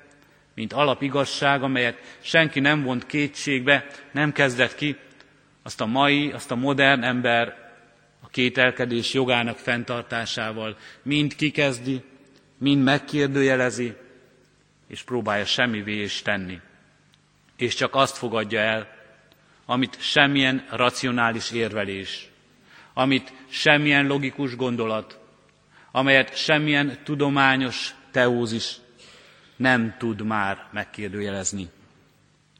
mint 0.55 0.73
alapigazság, 0.73 1.63
amelyet 1.63 1.99
senki 2.21 2.61
nem 2.61 2.83
vont 2.83 3.07
kétségbe, 3.07 3.87
nem 4.13 4.33
kezdett 4.33 4.75
ki, 4.75 4.97
azt 5.63 5.81
a 5.81 5.87
mai, 5.87 6.31
azt 6.33 6.51
a 6.51 6.57
modern 6.57 7.03
ember 7.03 7.68
a 8.29 8.31
kételkedés 8.31 9.13
jogának 9.13 9.57
fenntartásával 9.57 10.77
mind 11.03 11.35
kikezdi, 11.35 12.03
mind 12.59 12.83
megkérdőjelezi, 12.83 13.95
és 14.87 15.03
próbálja 15.03 15.45
semmivé 15.45 16.03
is 16.03 16.23
tenni. 16.23 16.61
És 17.57 17.75
csak 17.75 17.95
azt 17.95 18.17
fogadja 18.17 18.61
el, 18.61 18.89
amit 19.67 20.01
semmilyen 20.01 20.67
racionális 20.71 21.51
érvelés, 21.51 22.29
amit 22.95 23.33
semmilyen 23.49 24.07
logikus 24.07 24.57
gondolat, 24.57 25.19
amelyet 25.91 26.37
semmilyen 26.37 26.99
tudományos 27.05 27.95
teózis 28.11 28.77
nem 29.57 29.95
tud 29.99 30.23
már 30.23 30.69
megkérdőjelezni, 30.73 31.69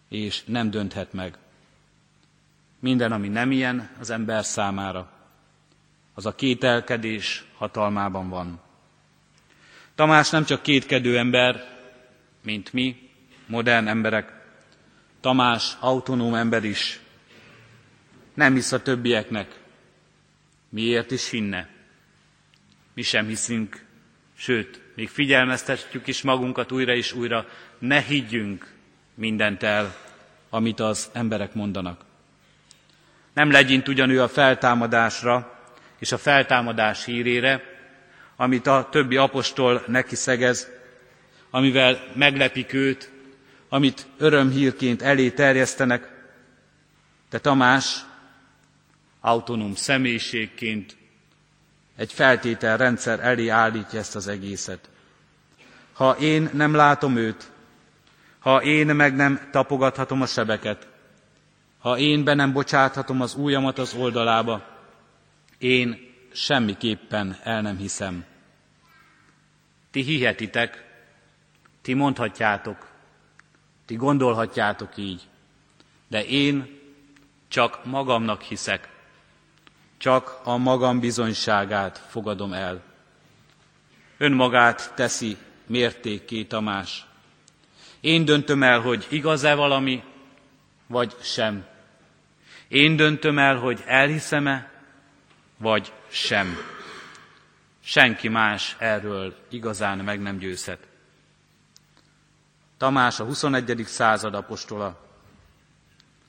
és 0.09 0.45
nem 0.45 0.71
dönthet 0.71 1.13
meg. 1.13 1.39
Minden, 2.81 3.13
ami 3.13 3.29
nem 3.29 3.51
ilyen 3.51 3.91
az 4.01 4.11
ember 4.11 4.45
számára, 4.45 5.18
az 6.19 6.27
a 6.27 6.35
kételkedés 6.35 7.45
hatalmában 7.57 8.29
van. 8.29 8.61
Tamás 9.95 10.31
nem 10.31 10.45
csak 10.45 10.63
kétkedő 10.63 11.19
ember, 11.19 11.79
mint 12.43 12.73
mi, 12.73 13.11
modern 13.47 13.87
emberek. 13.87 14.33
Tamás 15.21 15.77
autonóm 15.81 16.35
ember 16.35 16.65
is. 16.65 17.01
Nem 18.35 18.55
hisz 18.55 18.73
a 18.73 18.83
többieknek. 18.83 19.61
Miért 20.69 21.11
is 21.11 21.31
hinne? 21.31 21.69
Mi 22.95 23.03
sem 23.03 23.27
hiszünk, 23.27 23.85
sőt, 24.37 24.81
még 24.95 25.09
figyelmeztetjük 25.09 26.07
is 26.07 26.23
magunkat 26.23 26.73
újra 26.73 26.95
és 26.95 27.13
újra, 27.13 27.47
ne 27.79 28.01
higgyünk 28.01 28.73
mindent 29.15 29.63
el, 29.63 29.97
amit 30.51 30.81
az 30.81 31.11
emberek 31.13 31.55
mondanak. 31.55 32.05
Nem 33.33 33.51
legyint 33.51 33.89
ugyanő 33.89 34.23
a 34.23 34.29
feltámadásra, 34.29 35.58
és 35.99 36.13
a 36.13 36.19
feltámadás 36.19 37.05
hírére, 37.05 37.63
amit 38.37 38.67
a 38.67 38.89
többi 38.91 39.17
apostol 39.17 39.83
neki 39.87 40.15
szegez, 40.15 40.69
amivel 41.51 42.05
meglepik 42.15 42.73
őt, 42.73 43.11
amit 43.69 44.07
örömhírként 44.19 45.03
elé 45.03 45.31
terjesztenek, 45.31 46.17
de 47.31 47.39
Tamás 47.39 48.05
autonóm 49.21 49.75
személyiségként 49.75 50.97
egy 51.97 52.13
feltételrendszer 52.13 53.21
elé 53.21 53.49
állítja 53.49 53.99
ezt 53.99 54.17
az 54.17 54.29
egészet. 54.29 54.89
Ha 55.93 56.17
én 56.19 56.51
nem 56.53 56.75
látom 56.75 57.17
őt, 57.17 57.51
ha 58.39 58.63
én 58.63 58.87
meg 58.87 59.15
nem 59.15 59.49
tapogathatom 59.51 60.23
a 60.23 60.27
sebeket, 60.27 60.87
ha 61.79 61.99
én 61.99 62.25
be 62.25 62.35
nem 62.35 62.53
bocsáthatom 62.53 63.21
az 63.21 63.35
ujjamat 63.35 63.79
az 63.79 63.95
oldalába, 63.95 64.78
én 65.59 66.15
semmiképpen 66.33 67.39
el 67.43 67.63
nem 67.63 67.77
hiszem. 67.77 68.25
Ti 69.91 70.03
hihetitek, 70.03 70.89
Ti 71.89 71.95
mondhatjátok, 71.95 72.87
ti 73.85 73.95
gondolhatjátok 73.95 74.97
így, 74.97 75.23
de 76.09 76.25
én 76.25 76.81
csak 77.49 77.85
magamnak 77.85 78.43
hiszek, 78.43 78.89
csak 79.97 80.41
a 80.45 80.57
magam 80.57 81.01
bizonyságát 81.01 81.99
fogadom 81.99 82.53
el. 82.53 82.83
Önmagát 84.19 84.93
teszi 84.95 85.37
mértékké 85.67 86.45
Tamás. 86.45 87.07
Én 88.01 88.25
döntöm 88.25 88.63
el, 88.63 88.81
hogy 88.81 89.07
igaz-e 89.11 89.55
valami, 89.55 90.03
vagy 90.87 91.17
sem. 91.23 91.67
Én 92.69 92.97
döntöm 92.97 93.39
el, 93.39 93.57
hogy 93.57 93.83
elhiszem-e, 93.87 94.78
vagy 95.59 95.93
sem. 96.09 96.57
Senki 97.81 98.29
más 98.29 98.77
erről 98.79 99.35
igazán 99.49 99.99
meg 99.99 100.21
nem 100.21 100.39
győzhet. 100.39 100.79
Tamás 102.77 103.21
a 103.21 103.25
21. 103.25 103.85
század 103.87 104.35
apostola. 104.35 105.07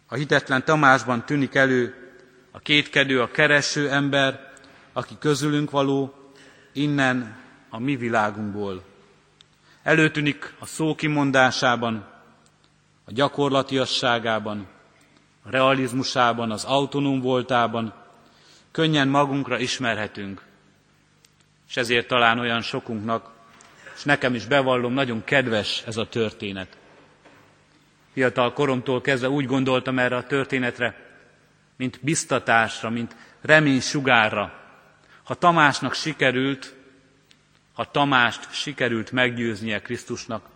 A 0.08 0.16
hitetlen 0.16 0.66
Tamásban 0.66 1.26
tűnik 1.26 1.56
elő 1.56 2.12
a 2.52 2.60
kétkedő, 2.60 3.22
a 3.22 3.32
kereső 3.32 3.90
ember, 3.90 4.54
aki 4.94 5.16
közülünk 5.20 5.72
való, 5.72 6.14
innen 6.74 7.38
a 7.70 7.80
mi 7.80 7.96
világunkból. 7.96 8.84
Előtűnik 9.84 10.54
a 10.60 10.66
szó 10.66 10.96
kimondásában, 10.96 12.08
a 13.06 13.12
gyakorlatiasságában, 13.12 14.68
a 15.44 15.50
realizmusában, 15.50 16.52
az 16.52 16.64
autonóm 16.64 17.22
voltában, 17.22 17.94
könnyen 18.80 19.08
magunkra 19.08 19.60
ismerhetünk. 19.60 20.42
És 21.68 21.78
ezért 21.78 22.08
talán 22.08 22.40
olyan 22.40 22.62
sokunknak, 22.62 23.32
és 23.96 24.04
nekem 24.04 24.36
is 24.36 24.46
bevallom, 24.46 24.94
nagyon 24.94 25.24
kedves 25.24 25.84
ez 25.86 25.98
a 25.98 26.08
történet. 26.08 26.78
Fiatal 28.14 28.54
koromtól 28.54 29.02
kezdve 29.02 29.30
úgy 29.30 29.46
gondoltam 29.46 30.00
erre 30.00 30.16
a 30.16 30.24
történetre, 30.24 30.96
mint 31.76 32.00
biztatásra, 32.02 32.90
mint 32.90 33.16
remény 33.42 33.82
sugárra. 33.82 34.54
Ha 35.24 35.36
Tamásnak 35.36 35.94
sikerült, 35.94 36.76
ha 37.74 37.92
Tamást 37.92 38.54
sikerült 38.54 39.12
meggyőznie 39.12 39.82
Krisztusnak, 39.82 40.50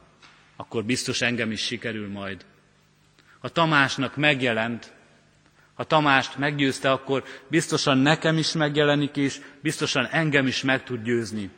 akkor 0.56 0.84
biztos 0.84 1.22
engem 1.22 1.52
is 1.52 1.62
sikerül 1.62 2.10
majd. 2.10 2.46
Ha 3.40 3.50
Tamásnak 3.50 4.16
megjelent, 4.16 4.94
ha 5.74 5.84
Tamást 5.84 6.38
meggyőzte, 6.38 6.92
akkor 6.92 7.24
biztosan 7.48 7.98
nekem 7.98 8.38
is 8.38 8.52
megjelenik, 8.52 9.16
és 9.16 9.42
biztosan 9.62 10.06
engem 10.06 10.48
is 10.48 10.62
meg 10.64 10.84
tud 10.84 11.04
győzni. 11.04 11.50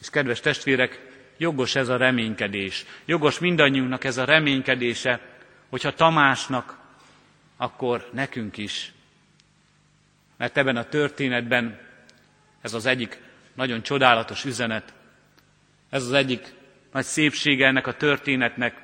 És 0.00 0.10
kedves 0.10 0.40
testvérek, 0.40 1.00
jogos 1.36 1.74
ez 1.74 1.88
a 1.88 1.96
reménykedés. 1.96 2.84
Jogos 3.04 3.38
mindannyiunknak 3.38 4.04
ez 4.04 4.16
a 4.16 4.24
reménykedése, 4.24 5.20
hogyha 5.68 5.94
Tamásnak, 5.94 6.78
akkor 7.56 8.08
nekünk 8.12 8.56
is. 8.56 8.92
Mert 10.36 10.56
ebben 10.56 10.76
a 10.76 10.88
történetben 10.88 11.78
ez 12.60 12.74
az 12.74 12.86
egyik 12.86 13.18
nagyon 13.54 13.82
csodálatos 13.82 14.44
üzenet, 14.44 14.94
ez 15.90 16.02
az 16.02 16.12
egyik 16.12 16.54
nagy 16.92 17.04
szépsége 17.04 17.66
ennek 17.66 17.86
a 17.86 17.96
történetnek, 17.96 18.74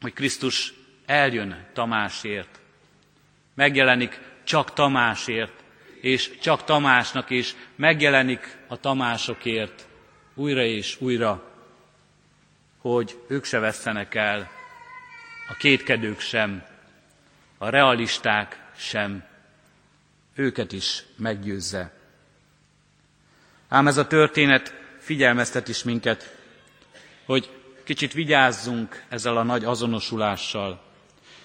hogy 0.00 0.12
Krisztus 0.12 0.74
eljön 1.06 1.66
Tamásért. 1.72 2.57
Megjelenik 3.58 4.20
csak 4.44 4.72
Tamásért, 4.72 5.52
és 6.00 6.38
csak 6.40 6.64
Tamásnak 6.64 7.30
is 7.30 7.54
megjelenik 7.76 8.56
a 8.68 8.80
Tamásokért 8.80 9.86
újra 10.34 10.62
és 10.62 11.00
újra, 11.00 11.52
hogy 12.80 13.18
ők 13.28 13.44
se 13.44 13.58
vesztenek 13.58 14.14
el, 14.14 14.50
a 15.48 15.54
kétkedők 15.54 16.20
sem, 16.20 16.64
a 17.58 17.68
realisták 17.68 18.60
sem, 18.76 19.24
őket 20.34 20.72
is 20.72 21.02
meggyőzze. 21.16 21.92
Ám 23.68 23.86
ez 23.86 23.96
a 23.96 24.06
történet 24.06 24.74
figyelmeztet 24.98 25.68
is 25.68 25.82
minket, 25.82 26.36
hogy 27.24 27.50
kicsit 27.84 28.12
vigyázzunk 28.12 29.04
ezzel 29.08 29.36
a 29.36 29.42
nagy 29.42 29.64
azonosulással. 29.64 30.82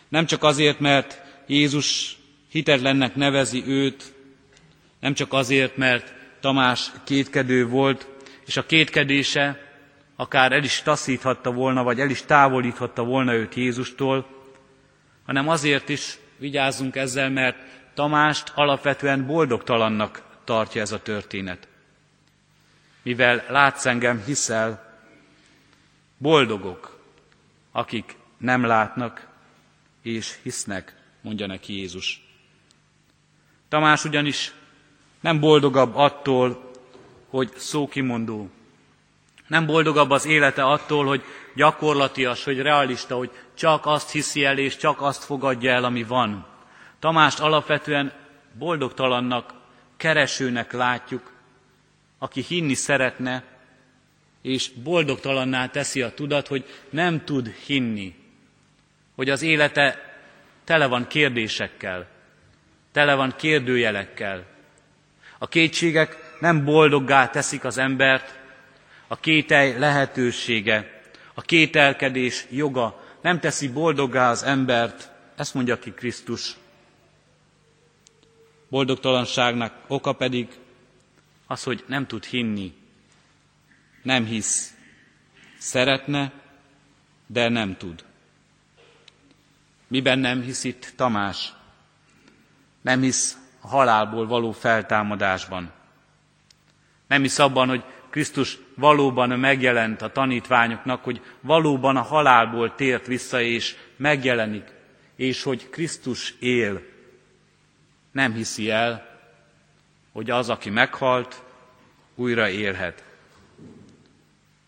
Nem 0.07 0.25
csak 0.25 0.43
azért, 0.43 0.79
mert 0.79 1.22
Jézus 1.47 2.17
hitetlennek 2.49 3.15
nevezi 3.15 3.63
őt, 3.67 4.13
nem 4.99 5.13
csak 5.13 5.33
azért, 5.33 5.77
mert 5.77 6.13
Tamás 6.39 6.91
kétkedő 7.03 7.67
volt, 7.67 8.07
és 8.45 8.57
a 8.57 8.65
kétkedése 8.65 9.71
akár 10.15 10.51
el 10.51 10.63
is 10.63 10.81
taszíthatta 10.81 11.51
volna, 11.51 11.83
vagy 11.83 11.99
el 11.99 12.09
is 12.09 12.21
távolíthatta 12.21 13.03
volna 13.03 13.33
őt 13.33 13.55
Jézustól, 13.55 14.27
hanem 15.25 15.49
azért 15.49 15.89
is 15.89 16.17
vigyázzunk 16.37 16.95
ezzel, 16.95 17.29
mert 17.29 17.57
Tamást 17.93 18.51
alapvetően 18.55 19.25
boldogtalannak 19.25 20.23
tartja 20.43 20.81
ez 20.81 20.91
a 20.91 21.01
történet. 21.01 21.67
Mivel 23.01 23.45
látsz 23.49 23.85
engem, 23.85 24.23
hiszel, 24.25 24.99
boldogok, 26.17 26.99
akik 27.71 28.15
nem 28.37 28.65
látnak 28.65 29.27
és 30.01 30.37
hisznek, 30.43 31.02
mondja 31.23 31.47
neki 31.47 31.77
Jézus. 31.77 32.21
Tamás 33.69 34.05
ugyanis 34.05 34.53
nem 35.19 35.39
boldogabb 35.39 35.95
attól, 35.95 36.71
hogy 37.29 37.51
szókimondó. 37.55 38.49
Nem 39.47 39.65
boldogabb 39.65 40.09
az 40.09 40.25
élete 40.25 40.63
attól, 40.63 41.05
hogy 41.05 41.23
gyakorlatias, 41.55 42.43
hogy 42.43 42.59
realista, 42.59 43.15
hogy 43.15 43.31
csak 43.53 43.85
azt 43.85 44.11
hiszi 44.11 44.43
el, 44.43 44.57
és 44.57 44.77
csak 44.77 45.01
azt 45.01 45.23
fogadja 45.23 45.71
el, 45.71 45.83
ami 45.83 46.03
van. 46.03 46.45
Tamást 46.99 47.39
alapvetően 47.39 48.13
boldogtalannak, 48.57 49.53
keresőnek 49.97 50.71
látjuk, 50.71 51.31
aki 52.17 52.41
hinni 52.41 52.73
szeretne, 52.73 53.43
és 54.41 54.69
boldogtalanná 54.83 55.67
teszi 55.67 56.01
a 56.01 56.13
tudat, 56.13 56.47
hogy 56.47 56.65
nem 56.89 57.23
tud 57.23 57.47
hinni, 57.47 58.15
hogy 59.15 59.29
az 59.29 59.41
élete 59.41 60.12
tele 60.63 60.85
van 60.85 61.07
kérdésekkel, 61.07 62.07
tele 62.91 63.13
van 63.15 63.35
kérdőjelekkel. 63.35 64.45
A 65.37 65.47
kétségek 65.47 66.17
nem 66.39 66.63
boldoggá 66.65 67.29
teszik 67.29 67.63
az 67.63 67.77
embert, 67.77 68.39
a 69.07 69.19
kételj 69.19 69.77
lehetősége, 69.77 71.01
a 71.33 71.41
kételkedés 71.41 72.45
joga 72.49 73.03
nem 73.21 73.39
teszi 73.39 73.69
boldoggá 73.69 74.29
az 74.29 74.43
embert, 74.43 75.11
ezt 75.35 75.53
mondja 75.53 75.79
ki 75.79 75.91
Krisztus. 75.91 76.55
Boldogtalanságnak 78.69 79.73
oka 79.87 80.13
pedig 80.13 80.47
az, 81.47 81.63
hogy 81.63 81.83
nem 81.87 82.07
tud 82.07 82.25
hinni, 82.25 82.73
nem 84.01 84.25
hisz, 84.25 84.73
szeretne, 85.57 86.31
de 87.27 87.49
nem 87.49 87.77
tud. 87.77 88.03
Miben 89.93 90.19
nem 90.19 90.41
hisz 90.41 90.63
itt 90.63 90.93
Tamás? 90.95 91.53
Nem 92.81 93.01
hisz 93.01 93.37
a 93.61 93.67
halálból 93.67 94.27
való 94.27 94.51
feltámadásban. 94.51 95.71
Nem 97.07 97.21
hisz 97.21 97.39
abban, 97.39 97.67
hogy 97.67 97.83
Krisztus 98.09 98.57
valóban 98.75 99.29
megjelent 99.29 100.01
a 100.01 100.11
tanítványoknak, 100.11 101.03
hogy 101.03 101.21
valóban 101.41 101.97
a 101.97 102.01
halálból 102.01 102.75
tért 102.75 103.05
vissza 103.05 103.41
és 103.41 103.75
megjelenik, 103.95 104.73
és 105.15 105.43
hogy 105.43 105.69
Krisztus 105.69 106.33
él. 106.39 106.81
Nem 108.11 108.33
hiszi 108.33 108.69
el, 108.69 109.19
hogy 110.11 110.29
az, 110.29 110.49
aki 110.49 110.69
meghalt, 110.69 111.43
újra 112.15 112.49
élhet. 112.49 113.03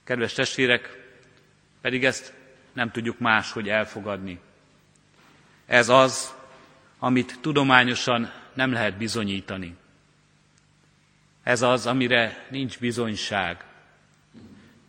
Kedves 0.04 0.34
testvérek, 0.34 1.14
pedig 1.82 2.06
ezt 2.06 2.34
nem 2.74 2.92
tudjuk 2.92 3.20
máshogy 3.20 3.70
elfogadni. 3.70 4.40
Ez 5.66 5.90
az, 5.90 6.34
amit 7.00 7.38
tudományosan 7.42 8.32
nem 8.54 8.72
lehet 8.72 8.98
bizonyítani. 8.98 9.76
Ez 11.44 11.62
az, 11.62 11.86
amire 11.86 12.46
nincs 12.50 12.80
bizonyság. 12.80 13.64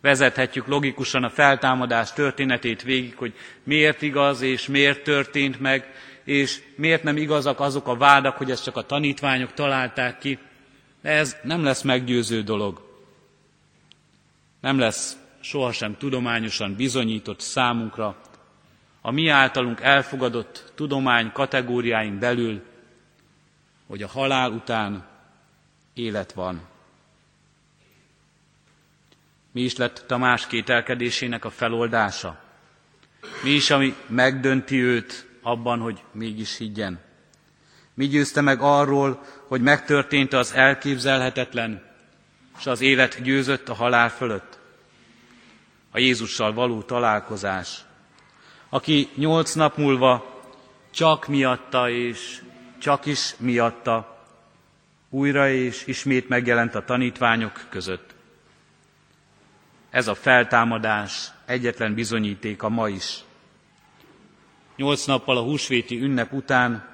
Vezethetjük 0.01 0.67
logikusan 0.67 1.23
a 1.23 1.29
feltámadás 1.29 2.13
történetét 2.13 2.81
végig, 2.81 3.15
hogy 3.15 3.33
miért 3.63 4.01
igaz 4.01 4.41
és 4.41 4.67
miért 4.67 5.03
történt 5.03 5.59
meg, 5.59 5.93
és 6.23 6.61
miért 6.75 7.03
nem 7.03 7.17
igazak 7.17 7.59
azok 7.59 7.87
a 7.87 7.97
vádak, 7.97 8.37
hogy 8.37 8.51
ezt 8.51 8.63
csak 8.63 8.75
a 8.75 8.85
tanítványok 8.85 9.53
találták 9.53 10.17
ki. 10.17 10.39
De 11.01 11.09
ez 11.09 11.35
nem 11.43 11.63
lesz 11.63 11.81
meggyőző 11.81 12.41
dolog. 12.41 12.81
Nem 14.61 14.79
lesz 14.79 15.17
sohasem 15.39 15.97
tudományosan 15.97 16.75
bizonyított 16.75 17.39
számunkra, 17.39 18.21
a 19.07 19.11
mi 19.11 19.27
általunk 19.27 19.81
elfogadott 19.81 20.71
tudomány 20.75 21.31
kategóriáink 21.31 22.19
belül, 22.19 22.61
hogy 23.87 24.03
a 24.03 24.07
halál 24.07 24.51
után 24.51 25.05
élet 25.93 26.33
van. 26.33 26.61
Mi 29.51 29.61
is 29.61 29.75
lett 29.75 30.03
Tamás 30.07 30.47
kételkedésének 30.47 31.45
a 31.45 31.49
feloldása? 31.49 32.39
Mi 33.43 33.49
is, 33.49 33.69
ami 33.69 33.95
megdönti 34.07 34.81
őt 34.81 35.27
abban, 35.41 35.79
hogy 35.79 36.03
mégis 36.11 36.57
higgyen? 36.57 36.99
Mi 37.93 38.07
győzte 38.07 38.41
meg 38.41 38.61
arról, 38.61 39.23
hogy 39.47 39.61
megtörtént 39.61 40.33
az 40.33 40.53
elképzelhetetlen, 40.53 41.83
és 42.59 42.65
az 42.65 42.81
élet 42.81 43.21
győzött 43.21 43.69
a 43.69 43.73
halál 43.73 44.09
fölött? 44.09 44.59
A 45.91 45.99
Jézussal 45.99 46.53
való 46.53 46.81
találkozás, 46.81 47.85
aki 48.69 49.09
nyolc 49.15 49.53
nap 49.53 49.77
múlva 49.77 50.41
csak 50.91 51.27
miatta 51.27 51.89
és 51.89 52.41
csak 52.77 53.05
is 53.05 53.35
miatta 53.37 54.17
újra 55.09 55.49
és 55.49 55.87
ismét 55.87 56.29
megjelent 56.29 56.75
a 56.75 56.85
tanítványok 56.85 57.65
között. 57.69 58.15
Ez 59.89 60.07
a 60.07 60.15
feltámadás 60.15 61.31
egyetlen 61.45 61.93
bizonyítéka 61.93 62.69
ma 62.69 62.89
is. 62.89 63.17
Nyolc 64.75 65.05
nappal 65.05 65.37
a 65.37 65.41
húsvéti 65.41 66.01
ünnep 66.01 66.33
után, 66.33 66.87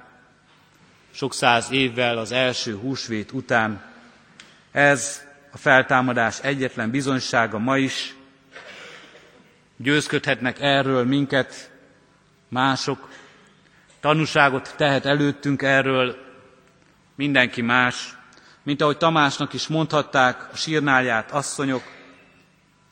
sok 1.10 1.34
száz 1.34 1.70
évvel 1.70 2.18
az 2.18 2.32
első 2.32 2.76
húsvét 2.76 3.32
után, 3.32 3.82
ez 4.72 5.22
a 5.50 5.56
feltámadás 5.56 6.40
egyetlen 6.40 6.90
bizonysága 6.90 7.58
ma 7.58 7.78
is. 7.78 8.13
Győzködhetnek 9.84 10.60
erről 10.60 11.04
minket 11.04 11.70
mások, 12.48 13.08
tanúságot 14.00 14.74
tehet 14.76 15.04
előttünk 15.06 15.62
erről 15.62 16.16
mindenki 17.14 17.62
más, 17.62 18.16
mint 18.62 18.80
ahogy 18.82 18.96
Tamásnak 18.96 19.52
is 19.52 19.66
mondhatták 19.66 20.48
a 20.52 20.56
sírnálját 20.56 21.30
asszonyok, 21.30 21.82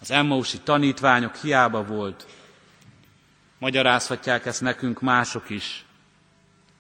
az 0.01 0.11
Emmausi 0.11 0.59
tanítványok 0.61 1.35
hiába 1.37 1.85
volt. 1.85 2.27
Magyarázhatják 3.59 4.47
ezt 4.47 4.61
nekünk 4.61 5.01
mások 5.01 5.51
is. 5.51 5.85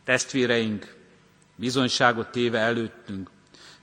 Testvéreink 0.04 0.96
bizonyságot 1.56 2.30
téve 2.30 2.58
előttünk. 2.58 3.30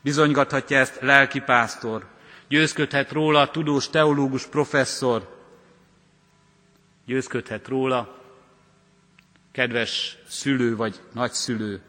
Bizonygathatja 0.01 0.77
ezt 0.77 0.97
lelkipásztor, 1.01 2.07
győzködhet 2.47 3.11
róla 3.11 3.39
a 3.41 3.51
tudós 3.51 3.89
teológus 3.89 4.45
professzor, 4.47 5.38
győzködhet 7.09 7.67
róla 7.67 8.21
kedves 9.51 10.17
szülő 10.27 10.75
vagy 10.75 10.99
nagyszülő, 11.13 11.81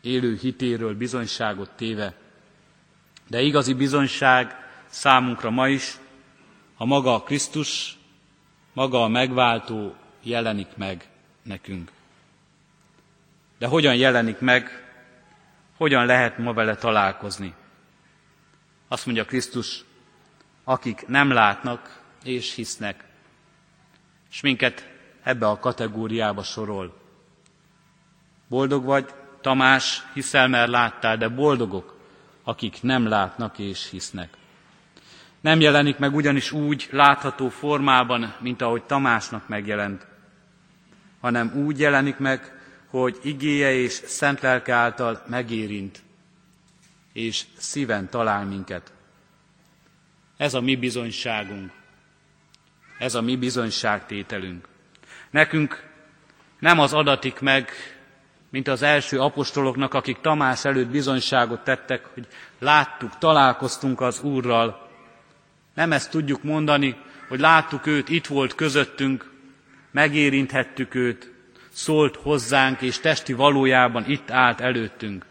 élő 0.00 0.36
hitéről 0.40 0.94
bizonyságot 0.96 1.70
téve. 1.76 2.14
De 3.28 3.40
igazi 3.40 3.74
bizonyság 3.74 4.56
számunkra 4.86 5.50
ma 5.50 5.68
is, 5.68 5.96
ha 6.74 6.84
maga 6.84 7.14
a 7.14 7.22
Krisztus, 7.22 7.98
maga 8.72 9.02
a 9.02 9.08
megváltó 9.08 9.94
jelenik 10.22 10.76
meg 10.76 11.08
nekünk. 11.42 11.90
De 13.58 13.66
hogyan 13.66 13.96
jelenik 13.96 14.38
meg, 14.38 14.88
hogyan 15.76 16.06
lehet 16.06 16.38
ma 16.38 16.52
vele 16.52 16.74
találkozni? 16.76 17.54
Azt 18.88 19.06
mondja 19.06 19.24
Krisztus, 19.24 19.84
akik 20.64 21.06
nem 21.06 21.30
látnak 21.30 22.02
és 22.22 22.54
hisznek, 22.54 23.12
és 24.34 24.40
minket 24.40 24.88
ebbe 25.22 25.48
a 25.48 25.58
kategóriába 25.58 26.42
sorol. 26.42 27.00
Boldog 28.48 28.84
vagy, 28.84 29.14
Tamás, 29.40 30.02
hiszel, 30.14 30.48
mert 30.48 30.70
láttál, 30.70 31.16
de 31.16 31.28
boldogok, 31.28 31.98
akik 32.44 32.82
nem 32.82 33.06
látnak 33.06 33.58
és 33.58 33.90
hisznek. 33.90 34.36
Nem 35.40 35.60
jelenik 35.60 35.98
meg 35.98 36.14
ugyanis 36.14 36.52
úgy 36.52 36.88
látható 36.90 37.48
formában, 37.48 38.34
mint 38.40 38.62
ahogy 38.62 38.82
Tamásnak 38.82 39.48
megjelent, 39.48 40.06
hanem 41.20 41.52
úgy 41.54 41.78
jelenik 41.78 42.16
meg, 42.18 42.52
hogy 42.86 43.18
igéje 43.22 43.72
és 43.72 43.92
szent 43.92 44.40
lelke 44.40 44.74
által 44.74 45.22
megérint, 45.26 46.02
és 47.12 47.44
szíven 47.56 48.08
talál 48.08 48.44
minket. 48.44 48.92
Ez 50.36 50.54
a 50.54 50.60
mi 50.60 50.76
bizonyságunk. 50.76 51.82
Ez 53.04 53.14
a 53.14 53.20
mi 53.20 53.36
bizonyságtételünk. 53.36 54.68
Nekünk 55.30 55.90
nem 56.58 56.78
az 56.78 56.92
adatik 56.92 57.40
meg, 57.40 57.70
mint 58.50 58.68
az 58.68 58.82
első 58.82 59.20
apostoloknak, 59.20 59.94
akik 59.94 60.20
Tamás 60.20 60.64
előtt 60.64 60.88
bizonyságot 60.88 61.64
tettek, 61.64 62.04
hogy 62.04 62.26
láttuk, 62.58 63.18
találkoztunk 63.18 64.00
az 64.00 64.20
Úrral. 64.20 64.90
Nem 65.74 65.92
ezt 65.92 66.10
tudjuk 66.10 66.42
mondani, 66.42 66.96
hogy 67.28 67.40
láttuk 67.40 67.86
őt, 67.86 68.08
itt 68.08 68.26
volt 68.26 68.54
közöttünk, 68.54 69.30
megérinthettük 69.90 70.94
őt, 70.94 71.32
szólt 71.72 72.16
hozzánk, 72.16 72.80
és 72.80 72.98
testi 72.98 73.32
valójában 73.32 74.04
itt 74.06 74.30
állt 74.30 74.60
előttünk. 74.60 75.24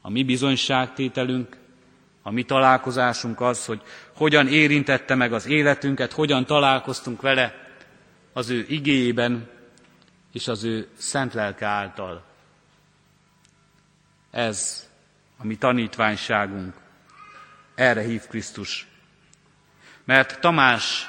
A 0.00 0.10
mi 0.10 0.24
bizonyságtételünk, 0.24 1.56
a 2.26 2.30
mi 2.30 2.42
találkozásunk 2.42 3.40
az, 3.40 3.66
hogy 3.66 3.82
hogyan 4.16 4.48
érintette 4.48 5.14
meg 5.14 5.32
az 5.32 5.46
életünket, 5.46 6.12
hogyan 6.12 6.46
találkoztunk 6.46 7.20
vele, 7.20 7.54
az 8.32 8.50
ő 8.50 8.64
igéjében 8.68 9.48
és 10.32 10.48
az 10.48 10.64
ő 10.64 10.88
szent 10.96 11.34
lelke 11.34 11.66
által. 11.66 12.24
Ez 14.30 14.88
a 15.36 15.44
mi 15.46 15.56
tanítványságunk. 15.56 16.74
Erre 17.74 18.02
hív 18.02 18.26
Krisztus. 18.26 18.86
Mert 20.04 20.40
Tamás 20.40 21.06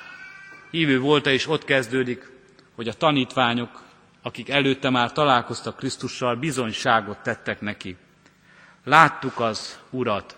hívő 0.71 0.99
volt 0.99 1.25
és 1.25 1.47
ott 1.47 1.63
kezdődik, 1.63 2.31
hogy 2.75 2.87
a 2.87 2.93
tanítványok, 2.93 3.83
akik 4.21 4.49
előtte 4.49 4.89
már 4.89 5.11
találkoztak 5.11 5.77
Krisztussal, 5.77 6.35
bizonyságot 6.35 7.17
tettek 7.17 7.61
neki. 7.61 7.97
Láttuk 8.83 9.39
az 9.39 9.79
Urat, 9.89 10.37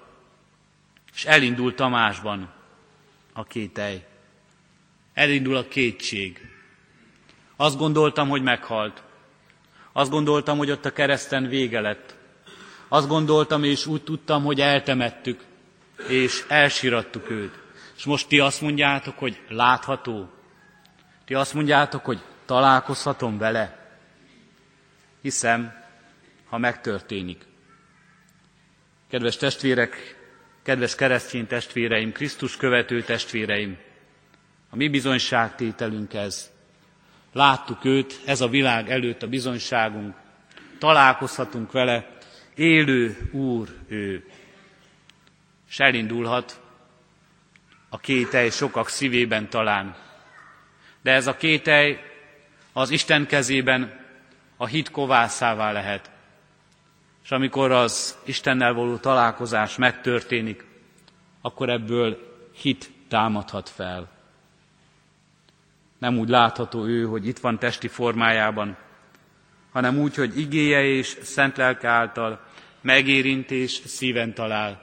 és 1.14 1.26
elindul 1.26 1.76
Tamásban 1.76 2.54
a 3.34 3.44
kételj. 3.44 4.04
Elindul 5.14 5.56
a 5.56 5.68
kétség. 5.68 6.50
Azt 7.56 7.78
gondoltam, 7.78 8.30
hogy 8.30 8.42
meghalt. 8.42 9.04
Azt 9.92 10.10
gondoltam, 10.10 10.58
hogy 10.58 10.72
ott 10.72 10.86
a 10.86 10.94
kereszten 10.94 11.48
vége 11.48 11.80
lett. 11.80 12.16
Azt 12.88 13.08
gondoltam, 13.08 13.64
és 13.64 13.86
úgy 13.86 14.04
tudtam, 14.04 14.44
hogy 14.44 14.62
eltemettük, 14.62 15.44
és 16.08 16.46
elsirattuk 16.48 17.30
őt. 17.30 17.60
És 17.98 18.06
most 18.06 18.28
ti 18.28 18.40
azt 18.40 18.62
mondjátok, 18.62 19.18
hogy 19.18 19.42
látható. 19.48 20.30
Ti 21.26 21.34
azt 21.34 21.54
mondjátok, 21.54 22.06
hogy 22.06 22.22
találkozhatom 22.46 23.38
vele. 23.38 23.92
Hiszem, 25.22 25.74
ha 26.50 26.58
megtörténik. 26.58 27.46
Kedves 29.10 29.38
testvérek, 29.38 30.19
kedves 30.64 30.96
keresztény 30.96 31.48
testvéreim, 31.48 32.12
Krisztus 32.12 32.58
követő 32.58 33.02
testvéreim, 33.02 33.78
a 34.70 34.76
mi 34.76 34.88
bizonyságtételünk 34.88 36.14
ez, 36.14 36.52
Láttuk 37.34 37.86
őt, 37.86 38.20
ez 38.26 38.42
a 38.42 38.48
világ 38.48 38.90
előtt 38.92 39.24
a 39.24 39.28
bizonyságunk, 39.28 40.16
találkozhatunk 40.78 41.72
vele, 41.72 42.18
élő 42.56 43.30
Úr 43.32 43.68
ő. 43.88 44.26
És 45.70 45.80
elindulhat 45.80 46.62
a 47.90 48.00
kételj 48.00 48.50
sokak 48.50 48.90
szívében 48.90 49.50
talán. 49.50 49.96
De 51.02 51.12
ez 51.12 51.28
a 51.28 51.36
kételj 51.36 51.98
az 52.74 52.90
Isten 52.90 53.28
kezében 53.28 54.06
a 54.58 54.66
hit 54.66 54.92
kovászává 54.92 55.72
lehet. 55.72 56.12
És 57.30 57.36
amikor 57.36 57.72
az 57.72 58.18
Istennel 58.26 58.74
való 58.74 58.98
találkozás 58.98 59.76
megtörténik, 59.76 60.66
akkor 61.42 61.70
ebből 61.70 62.18
hit 62.52 62.92
támadhat 63.08 63.70
fel. 63.70 64.10
Nem 65.98 66.18
úgy 66.18 66.30
látható 66.30 66.86
ő, 66.86 67.06
hogy 67.06 67.28
itt 67.28 67.40
van 67.40 67.60
testi 67.60 67.88
formájában, 67.88 68.78
hanem 69.72 69.98
úgy, 69.98 70.16
hogy 70.16 70.40
igéje 70.40 70.84
és 70.84 71.18
szent 71.22 71.58
lelke 71.58 71.88
által 71.88 72.40
megérintés 72.82 73.82
szíven 73.86 74.34
talál, 74.34 74.82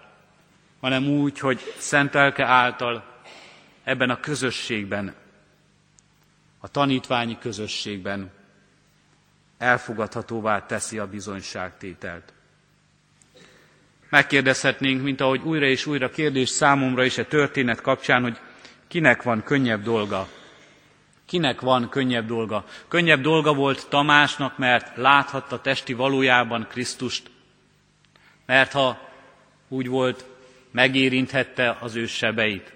hanem 0.81 1.09
úgy, 1.09 1.39
hogy 1.39 1.75
szent 1.79 2.15
lelke 2.15 2.45
által 2.45 3.05
ebben 3.85 4.11
a 4.11 4.21
közösségben, 4.21 5.15
a 6.59 6.69
tanítványi 6.69 7.39
közösségben 7.39 8.31
elfogadhatóvá 9.59 10.67
teszi 10.67 10.99
a 10.99 11.07
bizonyságtételt. 11.07 12.35
Megkérdezhetnénk, 14.17 15.03
mint 15.03 15.21
ahogy 15.21 15.41
újra 15.45 15.67
és 15.67 15.87
újra 15.87 16.11
kérdés 16.11 16.49
számomra 16.49 17.05
is 17.05 17.19
a 17.19 17.27
történet 17.27 17.81
kapcsán, 17.81 18.23
hogy 18.23 18.39
kinek 18.89 19.23
van 19.23 19.43
könnyebb 19.43 19.83
dolga, 19.83 20.29
Kinek 21.27 21.61
van 21.61 21.89
könnyebb 21.89 22.27
dolga? 22.27 22.65
Könnyebb 22.89 23.21
dolga 23.21 23.55
volt 23.55 23.89
Tamásnak, 23.89 24.59
mert 24.59 24.97
láthatta 24.97 25.61
testi 25.61 25.93
valójában 25.93 26.67
Krisztust. 26.69 27.31
Mert 28.47 28.73
ha 28.73 29.11
úgy 29.69 29.89
volt, 29.89 30.25
megérinthette 30.71 31.77
az 31.81 31.95
ő 31.95 32.07
sebeit. 32.07 32.73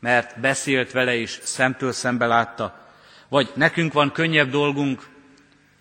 mert 0.00 0.40
beszélt 0.40 0.92
vele 0.92 1.16
és 1.16 1.38
szemtől 1.42 1.92
szembe 1.92 2.26
látta, 2.26 2.88
vagy 3.28 3.50
nekünk 3.54 3.92
van 3.92 4.12
könnyebb 4.12 4.50
dolgunk, 4.50 5.06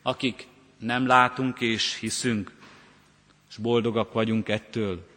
akik 0.03 0.47
nem 0.79 1.07
látunk 1.07 1.59
és 1.59 1.97
hiszünk, 1.99 2.51
és 3.55 3.61
boldogak 3.61 4.13
vagyunk 4.13 4.49
ettől. 4.49 5.07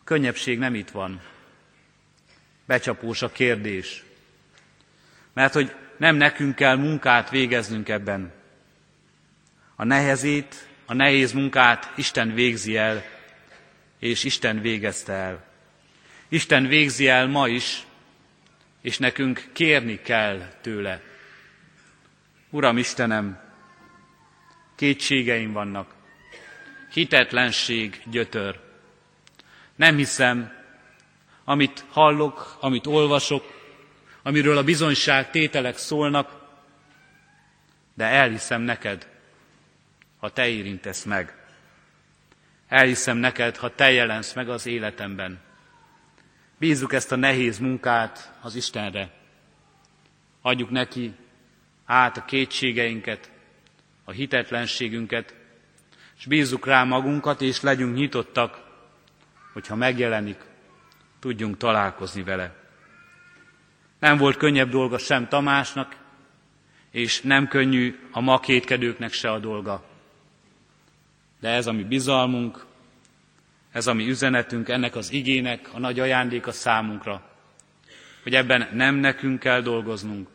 A 0.00 0.04
könnyebbség 0.04 0.58
nem 0.58 0.74
itt 0.74 0.90
van. 0.90 1.20
Becsapós 2.66 3.22
a 3.22 3.32
kérdés. 3.32 4.04
Mert 5.32 5.52
hogy 5.52 5.74
nem 5.96 6.16
nekünk 6.16 6.54
kell 6.54 6.76
munkát 6.76 7.30
végeznünk 7.30 7.88
ebben. 7.88 8.32
A 9.76 9.84
nehezét, 9.84 10.68
a 10.86 10.94
nehéz 10.94 11.32
munkát 11.32 11.92
Isten 11.96 12.34
végzi 12.34 12.76
el, 12.76 13.04
és 13.98 14.24
Isten 14.24 14.60
végezte 14.60 15.12
el. 15.12 15.44
Isten 16.28 16.66
végzi 16.66 17.08
el 17.08 17.26
ma 17.26 17.48
is, 17.48 17.86
és 18.80 18.98
nekünk 18.98 19.48
kérni 19.52 20.00
kell 20.00 20.52
tőle. 20.60 21.02
Uram 22.50 22.78
Istenem, 22.78 23.40
kétségeim 24.74 25.52
vannak, 25.52 25.96
hitetlenség 26.98 28.02
gyötör. 28.10 28.60
Nem 29.76 29.96
hiszem, 29.96 30.52
amit 31.44 31.84
hallok, 31.90 32.56
amit 32.60 32.86
olvasok, 32.86 33.44
amiről 34.22 34.56
a 34.56 34.64
bizonyság 34.64 35.30
tételek 35.30 35.76
szólnak, 35.76 36.36
de 37.94 38.04
elhiszem 38.04 38.60
neked, 38.60 39.08
ha 40.18 40.30
te 40.30 40.48
érintesz 40.48 41.04
meg. 41.04 41.36
Elhiszem 42.68 43.16
neked, 43.16 43.56
ha 43.56 43.74
te 43.74 43.90
jelensz 43.90 44.32
meg 44.32 44.48
az 44.48 44.66
életemben. 44.66 45.40
Bízzuk 46.58 46.92
ezt 46.92 47.12
a 47.12 47.16
nehéz 47.16 47.58
munkát 47.58 48.32
az 48.40 48.54
Istenre. 48.54 49.10
Adjuk 50.42 50.70
neki 50.70 51.14
át 51.84 52.16
a 52.16 52.24
kétségeinket, 52.24 53.30
a 54.04 54.10
hitetlenségünket, 54.10 55.37
és 56.18 56.26
bízzuk 56.26 56.66
rá 56.66 56.84
magunkat, 56.84 57.40
és 57.40 57.60
legyünk 57.60 57.94
nyitottak, 57.94 58.60
hogyha 59.52 59.74
megjelenik, 59.74 60.44
tudjunk 61.20 61.56
találkozni 61.56 62.22
vele. 62.22 62.54
Nem 63.98 64.16
volt 64.16 64.36
könnyebb 64.36 64.70
dolga 64.70 64.98
sem 64.98 65.28
Tamásnak, 65.28 65.96
és 66.90 67.20
nem 67.20 67.48
könnyű 67.48 67.98
a 68.10 68.20
ma 68.20 68.40
kétkedőknek 68.40 69.12
se 69.12 69.30
a 69.30 69.38
dolga. 69.38 69.84
De 71.40 71.48
ez 71.48 71.66
a 71.66 71.72
mi 71.72 71.82
bizalmunk, 71.82 72.66
ez 73.72 73.86
a 73.86 73.92
mi 73.92 74.08
üzenetünk, 74.08 74.68
ennek 74.68 74.96
az 74.96 75.12
igének 75.12 75.68
a 75.72 75.78
nagy 75.78 76.00
ajándéka 76.00 76.52
számunkra, 76.52 77.22
hogy 78.22 78.34
ebben 78.34 78.68
nem 78.72 78.94
nekünk 78.94 79.38
kell 79.38 79.60
dolgoznunk, 79.60 80.28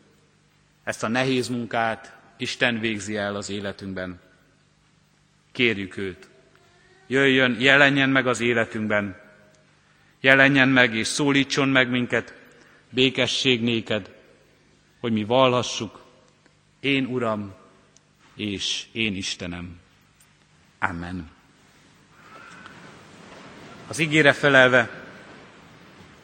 ezt 0.84 1.02
a 1.02 1.08
nehéz 1.08 1.48
munkát 1.48 2.16
Isten 2.36 2.78
végzi 2.78 3.16
el 3.16 3.34
az 3.34 3.50
életünkben. 3.50 4.20
Kérjük 5.54 5.96
őt, 5.96 6.28
jöjjön, 7.06 7.56
jelenjen 7.60 8.08
meg 8.08 8.26
az 8.26 8.40
életünkben, 8.40 9.20
jelenjen 10.20 10.68
meg 10.68 10.94
és 10.94 11.06
szólítson 11.06 11.68
meg 11.68 11.90
minket, 11.90 12.34
békesség 12.90 13.62
néked, 13.62 14.14
hogy 15.00 15.12
mi 15.12 15.24
valhassuk, 15.24 16.04
én 16.80 17.04
Uram 17.06 17.54
és 18.36 18.84
én 18.92 19.14
Istenem. 19.14 19.80
Amen. 20.78 21.30
Az 23.86 23.98
ígére 23.98 24.32
felelve 24.32 25.02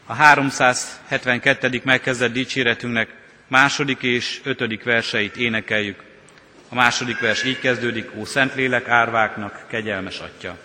a 0.06 0.14
372. 0.14 1.80
megkezdett 1.84 2.32
dicséretünknek 2.32 3.20
második 3.46 4.02
és 4.02 4.40
ötödik 4.44 4.82
verseit 4.82 5.36
énekeljük. 5.36 6.09
A 6.72 6.74
második 6.74 7.20
vers 7.20 7.44
így 7.44 7.58
kezdődik, 7.58 8.10
Ó 8.16 8.24
Szentlélek 8.24 8.88
árváknak, 8.88 9.64
kegyelmes 9.68 10.20
atya. 10.20 10.56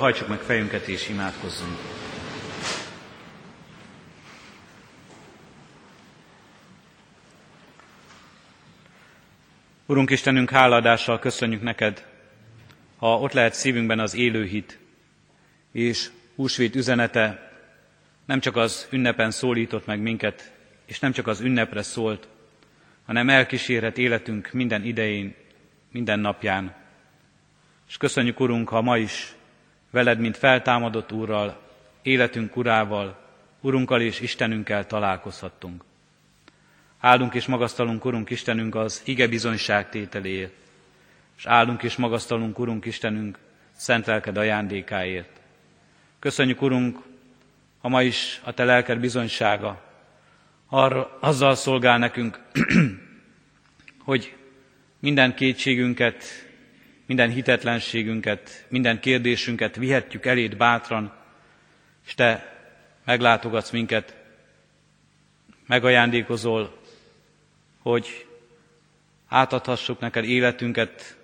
Hajtsuk 0.00 0.28
meg 0.28 0.38
fejünket 0.38 0.86
és 0.86 1.08
imádkozzunk. 1.08 1.78
Urunk 9.86 10.10
Istenünk, 10.10 10.50
háladással 10.50 11.18
köszönjük 11.18 11.62
neked, 11.62 12.06
ha 12.96 13.18
ott 13.18 13.32
lehet 13.32 13.54
szívünkben 13.54 13.98
az 13.98 14.14
élő 14.14 14.44
hit, 14.44 14.78
és 15.72 16.10
húsvét 16.34 16.74
üzenete 16.74 17.52
nem 18.24 18.40
csak 18.40 18.56
az 18.56 18.88
ünnepen 18.90 19.30
szólított 19.30 19.86
meg 19.86 20.00
minket 20.00 20.52
és 20.84 20.98
nem 20.98 21.12
csak 21.12 21.26
az 21.26 21.40
ünnepre 21.40 21.82
szólt, 21.82 22.28
hanem 23.06 23.28
elkísérhet 23.28 23.98
életünk 23.98 24.52
minden 24.52 24.84
idején, 24.84 25.34
minden 25.92 26.20
napján. 26.20 26.74
És 27.88 27.96
köszönjük, 27.96 28.40
Urunk, 28.40 28.68
ha 28.68 28.80
ma 28.80 28.96
is 28.96 29.34
veled, 29.90 30.18
mint 30.18 30.36
feltámadott 30.36 31.12
Úrral, 31.12 31.60
életünk 32.02 32.56
Urával, 32.56 33.18
Urunkkal 33.60 34.00
és 34.00 34.20
Istenünkkel 34.20 34.86
találkozhattunk. 34.86 35.84
Áldunk 37.00 37.34
és 37.34 37.46
magasztalunk, 37.46 38.04
Urunk 38.04 38.30
Istenünk, 38.30 38.74
az 38.74 39.02
ige 39.04 39.28
bizonyság 39.28 39.88
tételéért, 39.88 40.52
és 41.36 41.46
áldunk 41.46 41.82
és 41.82 41.96
magasztalunk, 41.96 42.58
Urunk 42.58 42.84
Istenünk, 42.84 43.38
szent 43.72 44.06
lelked 44.06 44.36
ajándékáért. 44.36 45.40
Köszönjük, 46.18 46.62
Urunk, 46.62 46.98
ha 47.80 47.88
ma 47.88 48.02
is 48.02 48.40
a 48.44 48.52
Te 48.52 48.64
lelked 48.64 49.00
bizonysága 49.00 49.82
arra, 50.68 51.16
azzal 51.20 51.54
szolgál 51.54 51.98
nekünk, 51.98 52.40
hogy 54.04 54.36
minden 54.98 55.34
kétségünket, 55.34 56.24
minden 57.10 57.30
hitetlenségünket, 57.30 58.64
minden 58.68 59.00
kérdésünket 59.00 59.76
vihetjük 59.76 60.26
eléd 60.26 60.56
bátran, 60.56 61.12
és 62.06 62.14
Te 62.14 62.56
meglátogatsz 63.04 63.70
minket, 63.70 64.16
megajándékozol, 65.66 66.80
hogy 67.82 68.26
átadhassuk 69.28 70.00
neked 70.00 70.24
életünket, 70.24 71.16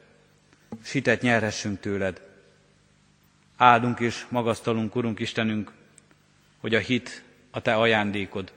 és 0.82 0.92
hitet 0.92 1.22
nyerhessünk 1.22 1.80
tőled. 1.80 2.20
Áldunk 3.56 4.00
és 4.00 4.24
magasztalunk, 4.28 4.94
Urunk 4.94 5.20
Istenünk, 5.20 5.72
hogy 6.60 6.74
a 6.74 6.78
hit 6.78 7.22
a 7.50 7.60
Te 7.60 7.74
ajándékod. 7.74 8.52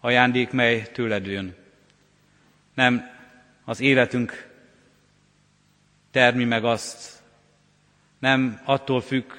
Ajándék, 0.00 0.50
mely 0.50 0.90
tőled 0.92 1.26
jön. 1.26 1.54
Nem 2.74 3.10
az 3.64 3.80
életünk 3.80 4.51
termi 6.12 6.44
meg 6.44 6.64
azt, 6.64 7.22
nem 8.18 8.60
attól 8.64 9.00
függ, 9.00 9.32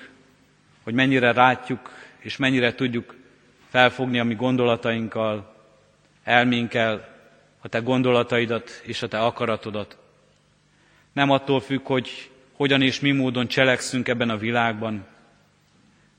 hogy 0.84 0.94
mennyire 0.94 1.32
rátjuk 1.32 1.92
és 2.20 2.38
mennyire 2.38 2.76
tudjuk 2.76 3.16
felfogni 3.70 4.20
a 4.20 4.24
mi 4.24 4.36
gondolatainkkal, 4.36 5.56
elménkkel 6.24 7.18
a 7.62 7.68
te 7.68 7.80
gondolataidat 7.80 8.82
és 8.84 9.02
a 9.02 9.08
te 9.08 9.20
akaratodat. 9.20 9.98
Nem 11.14 11.30
attól 11.30 11.62
függ, 11.62 11.86
hogy 11.86 12.32
hogyan 12.54 12.82
és 12.82 13.00
mi 13.00 13.12
módon 13.12 13.48
cselekszünk 13.48 14.08
ebben 14.08 14.30
a 14.30 14.38
világban, 14.38 15.06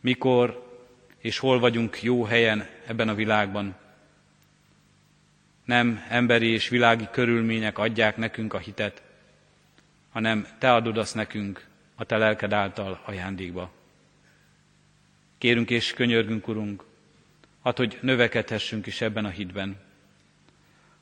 mikor 0.01 0.73
és 1.19 1.39
hol 1.39 1.59
vagyunk 1.59 2.03
jó 2.03 2.25
helyen 2.25 2.67
ebben 2.87 3.09
a 3.09 3.15
világban. 3.15 3.75
Nem 5.65 6.05
emberi 6.09 6.47
és 6.47 6.69
világi 6.69 7.09
körülmények 7.11 7.79
adják 7.79 8.17
nekünk 8.17 8.55
a 8.55 8.59
hitet, 8.59 9.03
hanem 10.15 10.47
Te 10.59 10.73
adod 10.73 10.99
azt 10.99 11.15
nekünk 11.15 11.67
a 11.95 12.05
Te 12.05 12.17
lelked 12.17 12.53
által 12.53 13.01
ajándékba. 13.05 13.73
Kérünk 15.39 15.71
és 15.71 15.93
könyörgünk, 15.93 16.49
Urunk, 16.49 16.85
hát, 17.63 17.77
hogy 17.77 17.99
növekedhessünk 18.01 18.87
is 18.87 19.01
ebben 19.01 19.25
a 19.25 19.29
hitben. 19.29 19.77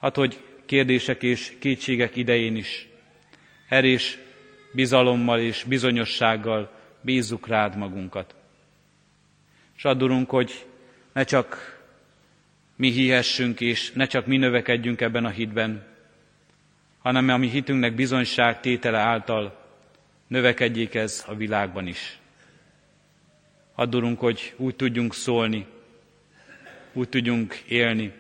Hát, 0.01 0.17
hogy 0.17 0.41
kérdések 0.67 1.23
és 1.23 1.57
kétségek 1.59 2.17
idején 2.17 2.57
is 2.57 2.89
erős 3.69 4.19
bizalommal 4.73 5.41
és 5.41 5.65
bizonyossággal 5.65 6.73
bízzuk 7.01 7.47
rád 7.47 7.77
magunkat. 7.77 8.35
És 9.77 9.85
addurunk, 9.85 10.31
hogy 10.31 10.67
ne 11.13 11.25
csak 11.25 11.81
mi 12.77 12.91
hihessünk, 12.91 13.61
és 13.61 13.93
ne 13.93 14.07
csak 14.07 14.27
mi 14.27 14.37
növekedjünk 14.37 15.01
ebben 15.01 15.25
a 15.25 15.31
hitben, 15.31 15.92
hanem 17.03 17.29
a 17.29 17.37
mi 17.37 17.49
hitünknek 17.49 17.95
bizonyság 17.95 18.61
tétele 18.61 18.99
által 18.99 19.61
növekedjék 20.27 20.95
ez 20.95 21.25
a 21.27 21.35
világban 21.35 21.87
is. 21.87 22.19
Addurunk, 23.75 24.19
hogy 24.19 24.55
úgy 24.57 24.77
tudjunk 24.77 25.15
szólni, 25.15 25.67
úgy 26.93 27.09
tudjunk 27.09 27.55
élni, 27.55 28.13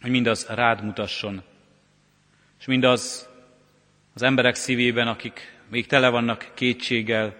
hogy 0.00 0.10
mindaz 0.10 0.46
rád 0.46 0.84
mutasson, 0.84 1.42
és 2.58 2.66
mindaz 2.66 3.28
az 4.14 4.22
emberek 4.22 4.54
szívében, 4.54 5.08
akik 5.08 5.58
még 5.68 5.86
tele 5.86 6.08
vannak 6.08 6.50
kétséggel, 6.54 7.34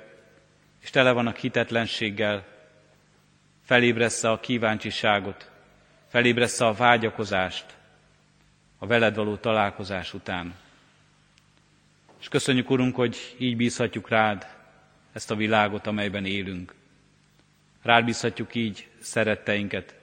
és 0.82 0.90
tele 0.90 1.12
vannak 1.12 1.36
hitetlenséggel, 1.36 2.46
felébressze 3.64 4.30
a 4.30 4.40
kíváncsiságot, 4.40 5.50
felébressze 6.08 6.66
a 6.66 6.72
vágyakozást 6.72 7.78
a 8.82 8.86
veled 8.86 9.14
való 9.14 9.36
találkozás 9.36 10.14
után. 10.14 10.54
És 12.20 12.28
köszönjük, 12.28 12.70
Urunk, 12.70 12.94
hogy 12.94 13.36
így 13.38 13.56
bízhatjuk 13.56 14.08
rád 14.08 14.46
ezt 15.12 15.30
a 15.30 15.36
világot, 15.36 15.86
amelyben 15.86 16.24
élünk. 16.24 16.74
Rád 17.82 18.04
bízhatjuk 18.04 18.54
így 18.54 18.88
szeretteinket. 18.98 19.94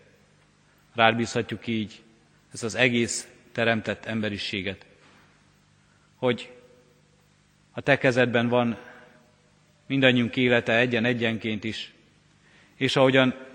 Rád 0.96 1.16
bízhatjuk 1.16 1.68
így 1.68 2.02
ezt 2.54 2.64
az 2.64 2.76
egész 2.76 3.28
teremtett 3.52 4.06
emberiséget. 4.06 4.86
Hogy 6.16 6.52
a 7.72 7.82
te 7.82 7.98
kezedben 7.98 8.48
van 8.48 8.78
mindannyiunk 9.86 10.36
élete 10.36 10.78
egyen-egyenként 10.78 11.64
is, 11.64 11.94
és 12.76 12.96
ahogyan 12.96 13.47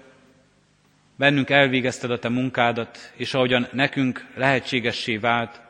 bennünk 1.16 1.50
elvégezted 1.50 2.10
a 2.10 2.18
te 2.18 2.28
munkádat, 2.28 3.12
és 3.16 3.34
ahogyan 3.34 3.68
nekünk 3.72 4.26
lehetségessé 4.34 5.16
vált, 5.16 5.60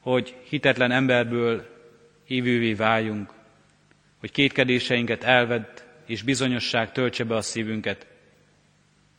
hogy 0.00 0.36
hitetlen 0.48 0.90
emberből 0.90 1.76
hívővé 2.24 2.72
váljunk, 2.74 3.32
hogy 4.20 4.30
kétkedéseinket 4.30 5.24
elvedd, 5.24 5.66
és 6.06 6.22
bizonyosság 6.22 6.92
töltse 6.92 7.24
be 7.24 7.34
a 7.36 7.42
szívünket. 7.42 8.06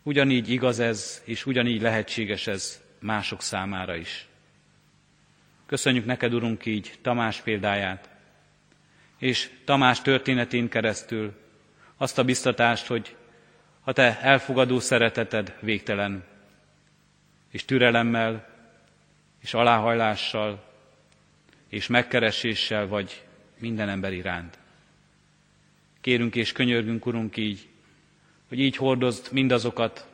Ugyanígy 0.03 0.49
igaz 0.49 0.79
ez, 0.79 1.21
és 1.25 1.45
ugyanígy 1.45 1.81
lehetséges 1.81 2.47
ez 2.47 2.81
mások 2.99 3.41
számára 3.41 3.95
is. 3.95 4.27
Köszönjük 5.65 6.05
neked, 6.05 6.33
Urunk, 6.33 6.65
így 6.65 6.93
Tamás 7.01 7.41
példáját, 7.41 8.09
és 9.17 9.49
Tamás 9.65 10.01
történetén 10.01 10.69
keresztül 10.69 11.33
azt 11.97 12.17
a 12.17 12.23
biztatást, 12.23 12.87
hogy 12.87 13.15
a 13.89 13.93
te 13.93 14.19
elfogadó 14.21 14.79
szereteted 14.79 15.53
végtelen, 15.59 16.23
és 17.51 17.65
türelemmel, 17.65 18.49
és 19.41 19.53
aláhajlással, 19.53 20.63
és 21.69 21.87
megkereséssel 21.87 22.87
vagy 22.87 23.23
minden 23.57 23.89
ember 23.89 24.13
iránt. 24.13 24.57
Kérünk 26.01 26.35
és 26.35 26.51
könyörgünk, 26.51 27.05
Urunk, 27.05 27.37
így, 27.37 27.67
hogy 28.47 28.59
így 28.59 28.75
hordozd 28.75 29.31
mindazokat, 29.31 30.07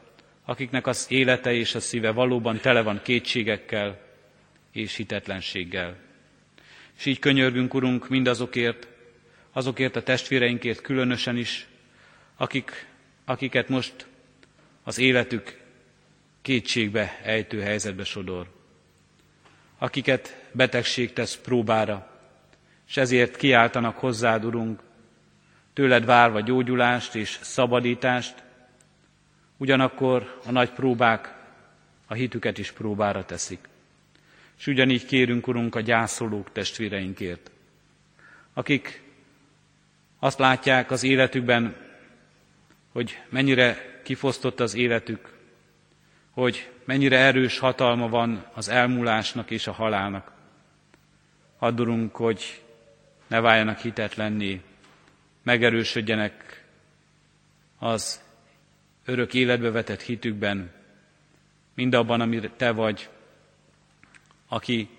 akiknek 0.45 0.87
az 0.87 1.05
élete 1.09 1.53
és 1.53 1.75
a 1.75 1.79
szíve 1.79 2.11
valóban 2.11 2.59
tele 2.59 2.81
van 2.81 2.99
kétségekkel 3.03 3.99
és 4.71 4.95
hitetlenséggel. 4.95 5.95
És 6.97 7.05
így 7.05 7.19
könyörgünk, 7.19 7.73
Urunk, 7.73 8.09
mindazokért, 8.09 8.87
azokért 9.51 9.95
a 9.95 10.03
testvéreinkért 10.03 10.81
különösen 10.81 11.37
is, 11.37 11.67
akik, 12.35 12.93
akiket 13.25 13.69
most 13.69 14.07
az 14.83 14.97
életük 14.97 15.61
kétségbe 16.41 17.19
ejtő 17.23 17.61
helyzetbe 17.61 18.03
sodor. 18.03 18.47
Akiket 19.77 20.49
betegség 20.51 21.13
tesz 21.13 21.37
próbára, 21.37 22.09
és 22.87 22.97
ezért 22.97 23.35
kiáltanak 23.35 23.97
hozzád, 23.97 24.45
Urunk, 24.45 24.81
tőled 25.73 26.05
várva 26.05 26.39
gyógyulást 26.39 27.15
és 27.15 27.39
szabadítást, 27.41 28.43
ugyanakkor 29.57 30.39
a 30.45 30.51
nagy 30.51 30.69
próbák 30.69 31.33
a 32.07 32.13
hitüket 32.13 32.57
is 32.57 32.71
próbára 32.71 33.25
teszik. 33.25 33.67
És 34.57 34.67
ugyanígy 34.67 35.05
kérünk, 35.05 35.47
Urunk, 35.47 35.75
a 35.75 35.79
gyászolók 35.79 36.51
testvéreinkért, 36.51 37.51
akik 38.53 39.03
azt 40.19 40.39
látják 40.39 40.91
az 40.91 41.03
életükben, 41.03 41.84
hogy 42.95 43.21
mennyire 43.29 43.99
kifosztott 44.03 44.59
az 44.59 44.75
életük, 44.75 45.33
hogy 46.31 46.71
mennyire 46.85 47.17
erős 47.17 47.59
hatalma 47.59 48.09
van 48.09 48.45
az 48.53 48.69
elmúlásnak 48.69 49.51
és 49.51 49.67
a 49.67 49.71
halálnak. 49.71 50.31
Addurunk, 51.57 52.15
hogy 52.15 52.61
ne 53.27 53.39
váljanak 53.39 53.79
hitetlenné, 53.79 54.61
megerősödjenek 55.43 56.63
az 57.79 58.21
örök 59.05 59.33
életbe 59.33 59.71
vetett 59.71 60.01
hitükben, 60.01 60.71
mindabban, 61.73 62.21
amire 62.21 62.49
Te 62.49 62.71
vagy, 62.71 63.09
aki 64.47 64.89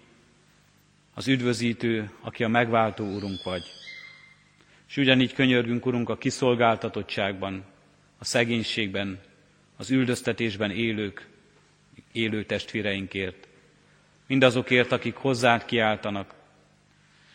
az 1.15 1.29
üdvözítő, 1.29 2.11
aki 2.21 2.45
a 2.45 2.49
megváltó 2.49 3.05
Urunk 3.05 3.43
vagy. 3.45 3.63
És 4.89 4.97
ugyanígy 4.97 5.33
könyörgünk, 5.33 5.87
Urunk, 5.87 6.09
a 6.09 6.17
kiszolgáltatottságban, 6.17 7.75
a 8.19 8.25
szegénységben, 8.25 9.21
az 9.77 9.91
üldöztetésben 9.91 10.71
élők 10.71 11.27
élő 12.13 12.45
testvéreinkért, 12.45 13.49
mindazokért, 14.27 14.93
akik 14.93 15.15
hozzád 15.15 15.65
kiáltanak, 15.65 16.35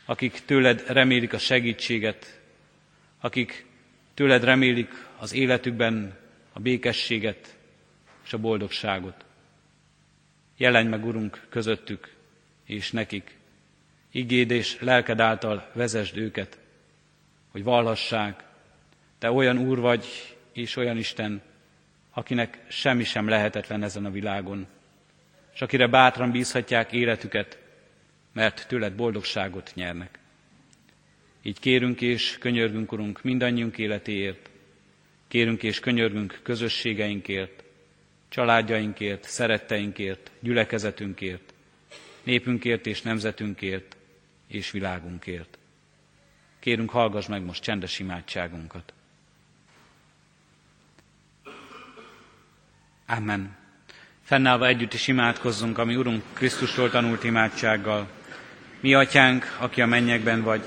akik 0.05 0.41
tőled 0.45 0.84
remélik 0.88 1.34
a 1.34 1.38
segítséget, 1.38 2.39
akik 3.19 3.65
tőled 4.13 4.43
remélik 4.43 4.89
az 5.17 5.34
életükben 5.34 6.17
a 6.53 6.59
békességet 6.59 7.57
és 8.25 8.34
a 8.34 8.38
boldogságot. 8.38 9.25
Jelenj 10.57 10.88
meg, 10.88 11.05
Urunk, 11.05 11.45
közöttük 11.49 12.13
és 12.65 12.91
nekik. 12.91 13.38
Igéd 14.11 14.51
és 14.51 14.79
lelked 14.79 15.19
által 15.19 15.69
vezesd 15.73 16.17
őket, 16.17 16.59
hogy 17.51 17.63
valhassák, 17.63 18.43
Te 19.17 19.32
olyan 19.32 19.57
Úr 19.57 19.79
vagy 19.79 20.05
és 20.54 20.76
olyan 20.76 20.97
Isten, 20.97 21.41
akinek 22.14 22.60
semmi 22.68 23.04
sem 23.04 23.28
lehetetlen 23.28 23.84
ezen 23.84 24.06
a 24.06 24.12
világon, 24.12 24.68
és 25.54 25.62
akire 25.62 25.88
bátran 25.88 26.32
bízhatják 26.32 26.91
életüket, 26.91 27.60
mert 28.34 28.68
tőled 28.68 28.93
boldogságot 28.93 29.72
nyernek. 29.76 30.20
Így 31.41 31.60
kérünk 31.60 32.02
és 32.02 32.38
könyörgünk, 32.39 32.91
Urunk, 32.91 33.24
mindannyiunk 33.24 33.78
életéért, 33.78 34.49
kérünk 35.28 35.64
és 35.64 35.80
könyörgünk 35.80 36.39
közösségeinkért, 36.43 37.64
családjainkért, 38.30 39.24
szeretteinkért, 39.24 40.32
gyülekezetünkért, 40.39 41.54
népünkért 42.24 42.86
és 42.86 43.02
nemzetünkért 43.02 43.97
és 44.47 44.72
világunkért. 44.72 45.58
Kérünk, 46.60 46.89
hallgass 46.89 47.28
meg 47.28 47.41
most 47.43 47.64
csendes 47.64 47.99
imádságunkat. 47.99 48.93
Amen. 53.18 53.49
Fennállva 54.24 54.68
együtt 54.68 54.93
is 54.93 55.07
imádkozzunk, 55.07 55.78
ami 55.78 55.95
Urunk 55.95 56.24
Krisztustól 56.34 56.89
tanult 56.89 57.24
imádsággal. 57.24 58.07
Mi 58.80 58.93
atyánk, 58.93 59.57
aki 59.57 59.82
a 59.82 59.86
mennyekben 59.86 60.41
vagy, 60.41 60.62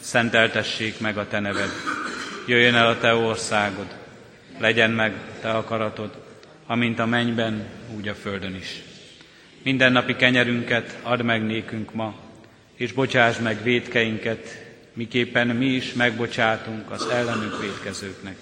szenteltessék 0.00 1.00
meg 1.00 1.18
a 1.18 1.28
te 1.28 1.40
neved. 1.40 1.70
Jöjjön 2.46 2.74
el 2.74 2.86
a 2.86 2.98
te 2.98 3.14
országod, 3.14 3.86
legyen 4.58 4.90
meg 4.90 5.14
te 5.40 5.50
akaratod, 5.50 6.22
amint 6.66 6.98
a 6.98 7.06
mennyben, 7.06 7.66
úgy 7.96 8.08
a 8.08 8.14
földön 8.14 8.54
is. 8.54 8.82
Minden 9.62 9.92
napi 9.92 10.16
kenyerünket 10.16 10.98
add 11.02 11.22
meg 11.22 11.44
nékünk 11.44 11.94
ma, 11.94 12.14
és 12.74 12.92
bocsáss 12.92 13.38
meg 13.38 13.62
védkeinket, 13.62 14.64
miképpen 14.92 15.46
mi 15.46 15.66
is 15.66 15.92
megbocsátunk 15.92 16.90
az 16.90 17.06
ellenünk 17.06 17.60
védkezőknek. 17.60 18.36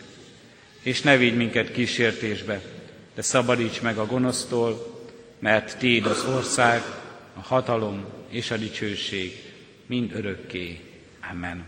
És 0.82 1.00
ne 1.00 1.16
vigy 1.16 1.36
minket 1.36 1.72
kísértésbe, 1.72 2.60
de 3.14 3.22
szabadíts 3.22 3.80
meg 3.80 3.98
a 3.98 4.06
gonosztól, 4.06 5.02
mert 5.38 5.78
Téd 5.78 6.06
az 6.06 6.24
ország, 6.24 6.82
a 7.34 7.40
hatalom 7.40 8.04
és 8.28 8.50
a 8.50 8.56
dicsőség 8.56 9.52
mind 9.86 10.14
örökké. 10.14 10.80
Amen. 11.30 11.64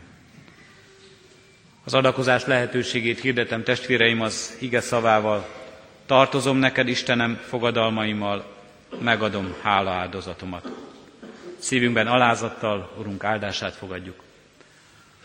Az 1.84 1.94
adakozás 1.94 2.44
lehetőségét 2.44 3.20
hirdetem 3.20 3.62
testvéreim 3.62 4.20
az 4.20 4.56
ige 4.60 4.80
szavával. 4.80 5.48
Tartozom 6.06 6.56
neked, 6.56 6.88
Istenem, 6.88 7.40
fogadalmaimmal, 7.48 8.56
megadom 9.00 9.54
hála 9.62 9.90
áldozatomat. 9.90 10.68
Szívünkben 11.58 12.06
alázattal, 12.06 12.92
Urunk 12.98 13.24
áldását 13.24 13.74
fogadjuk. 13.74 14.22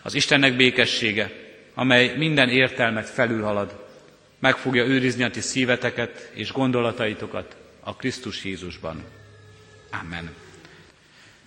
Az 0.02 0.14
Istennek 0.14 0.56
békessége, 0.56 1.32
amely 1.74 2.14
minden 2.18 2.50
értelmet 2.50 3.10
felülhalad, 3.10 3.91
meg 4.42 4.58
fogja 4.58 4.86
őrizni 4.86 5.24
a 5.24 5.30
ti 5.30 5.42
szíveteket 5.42 6.32
és 6.34 6.52
gondolataitokat 6.52 7.56
a 7.80 7.96
Krisztus 7.96 8.44
Jézusban. 8.44 9.04
Amen. 10.02 10.34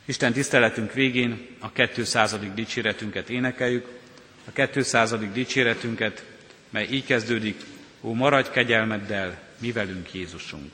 Isten 0.05 0.33
tiszteletünk 0.33 0.93
végén 0.93 1.47
a 1.59 1.73
200. 1.73 2.37
dicséretünket 2.55 3.31
énekeljük. 3.31 3.89
A 4.55 4.69
200. 4.71 5.15
dicséretünket, 5.33 6.25
mely 6.71 6.87
így 6.91 7.05
kezdődik, 7.05 7.61
Ó, 8.01 8.13
maradj 8.13 8.51
kegyelmeddel, 8.51 9.39
mi 9.59 9.73
velünk 9.73 10.15
Jézusunk. 10.15 10.73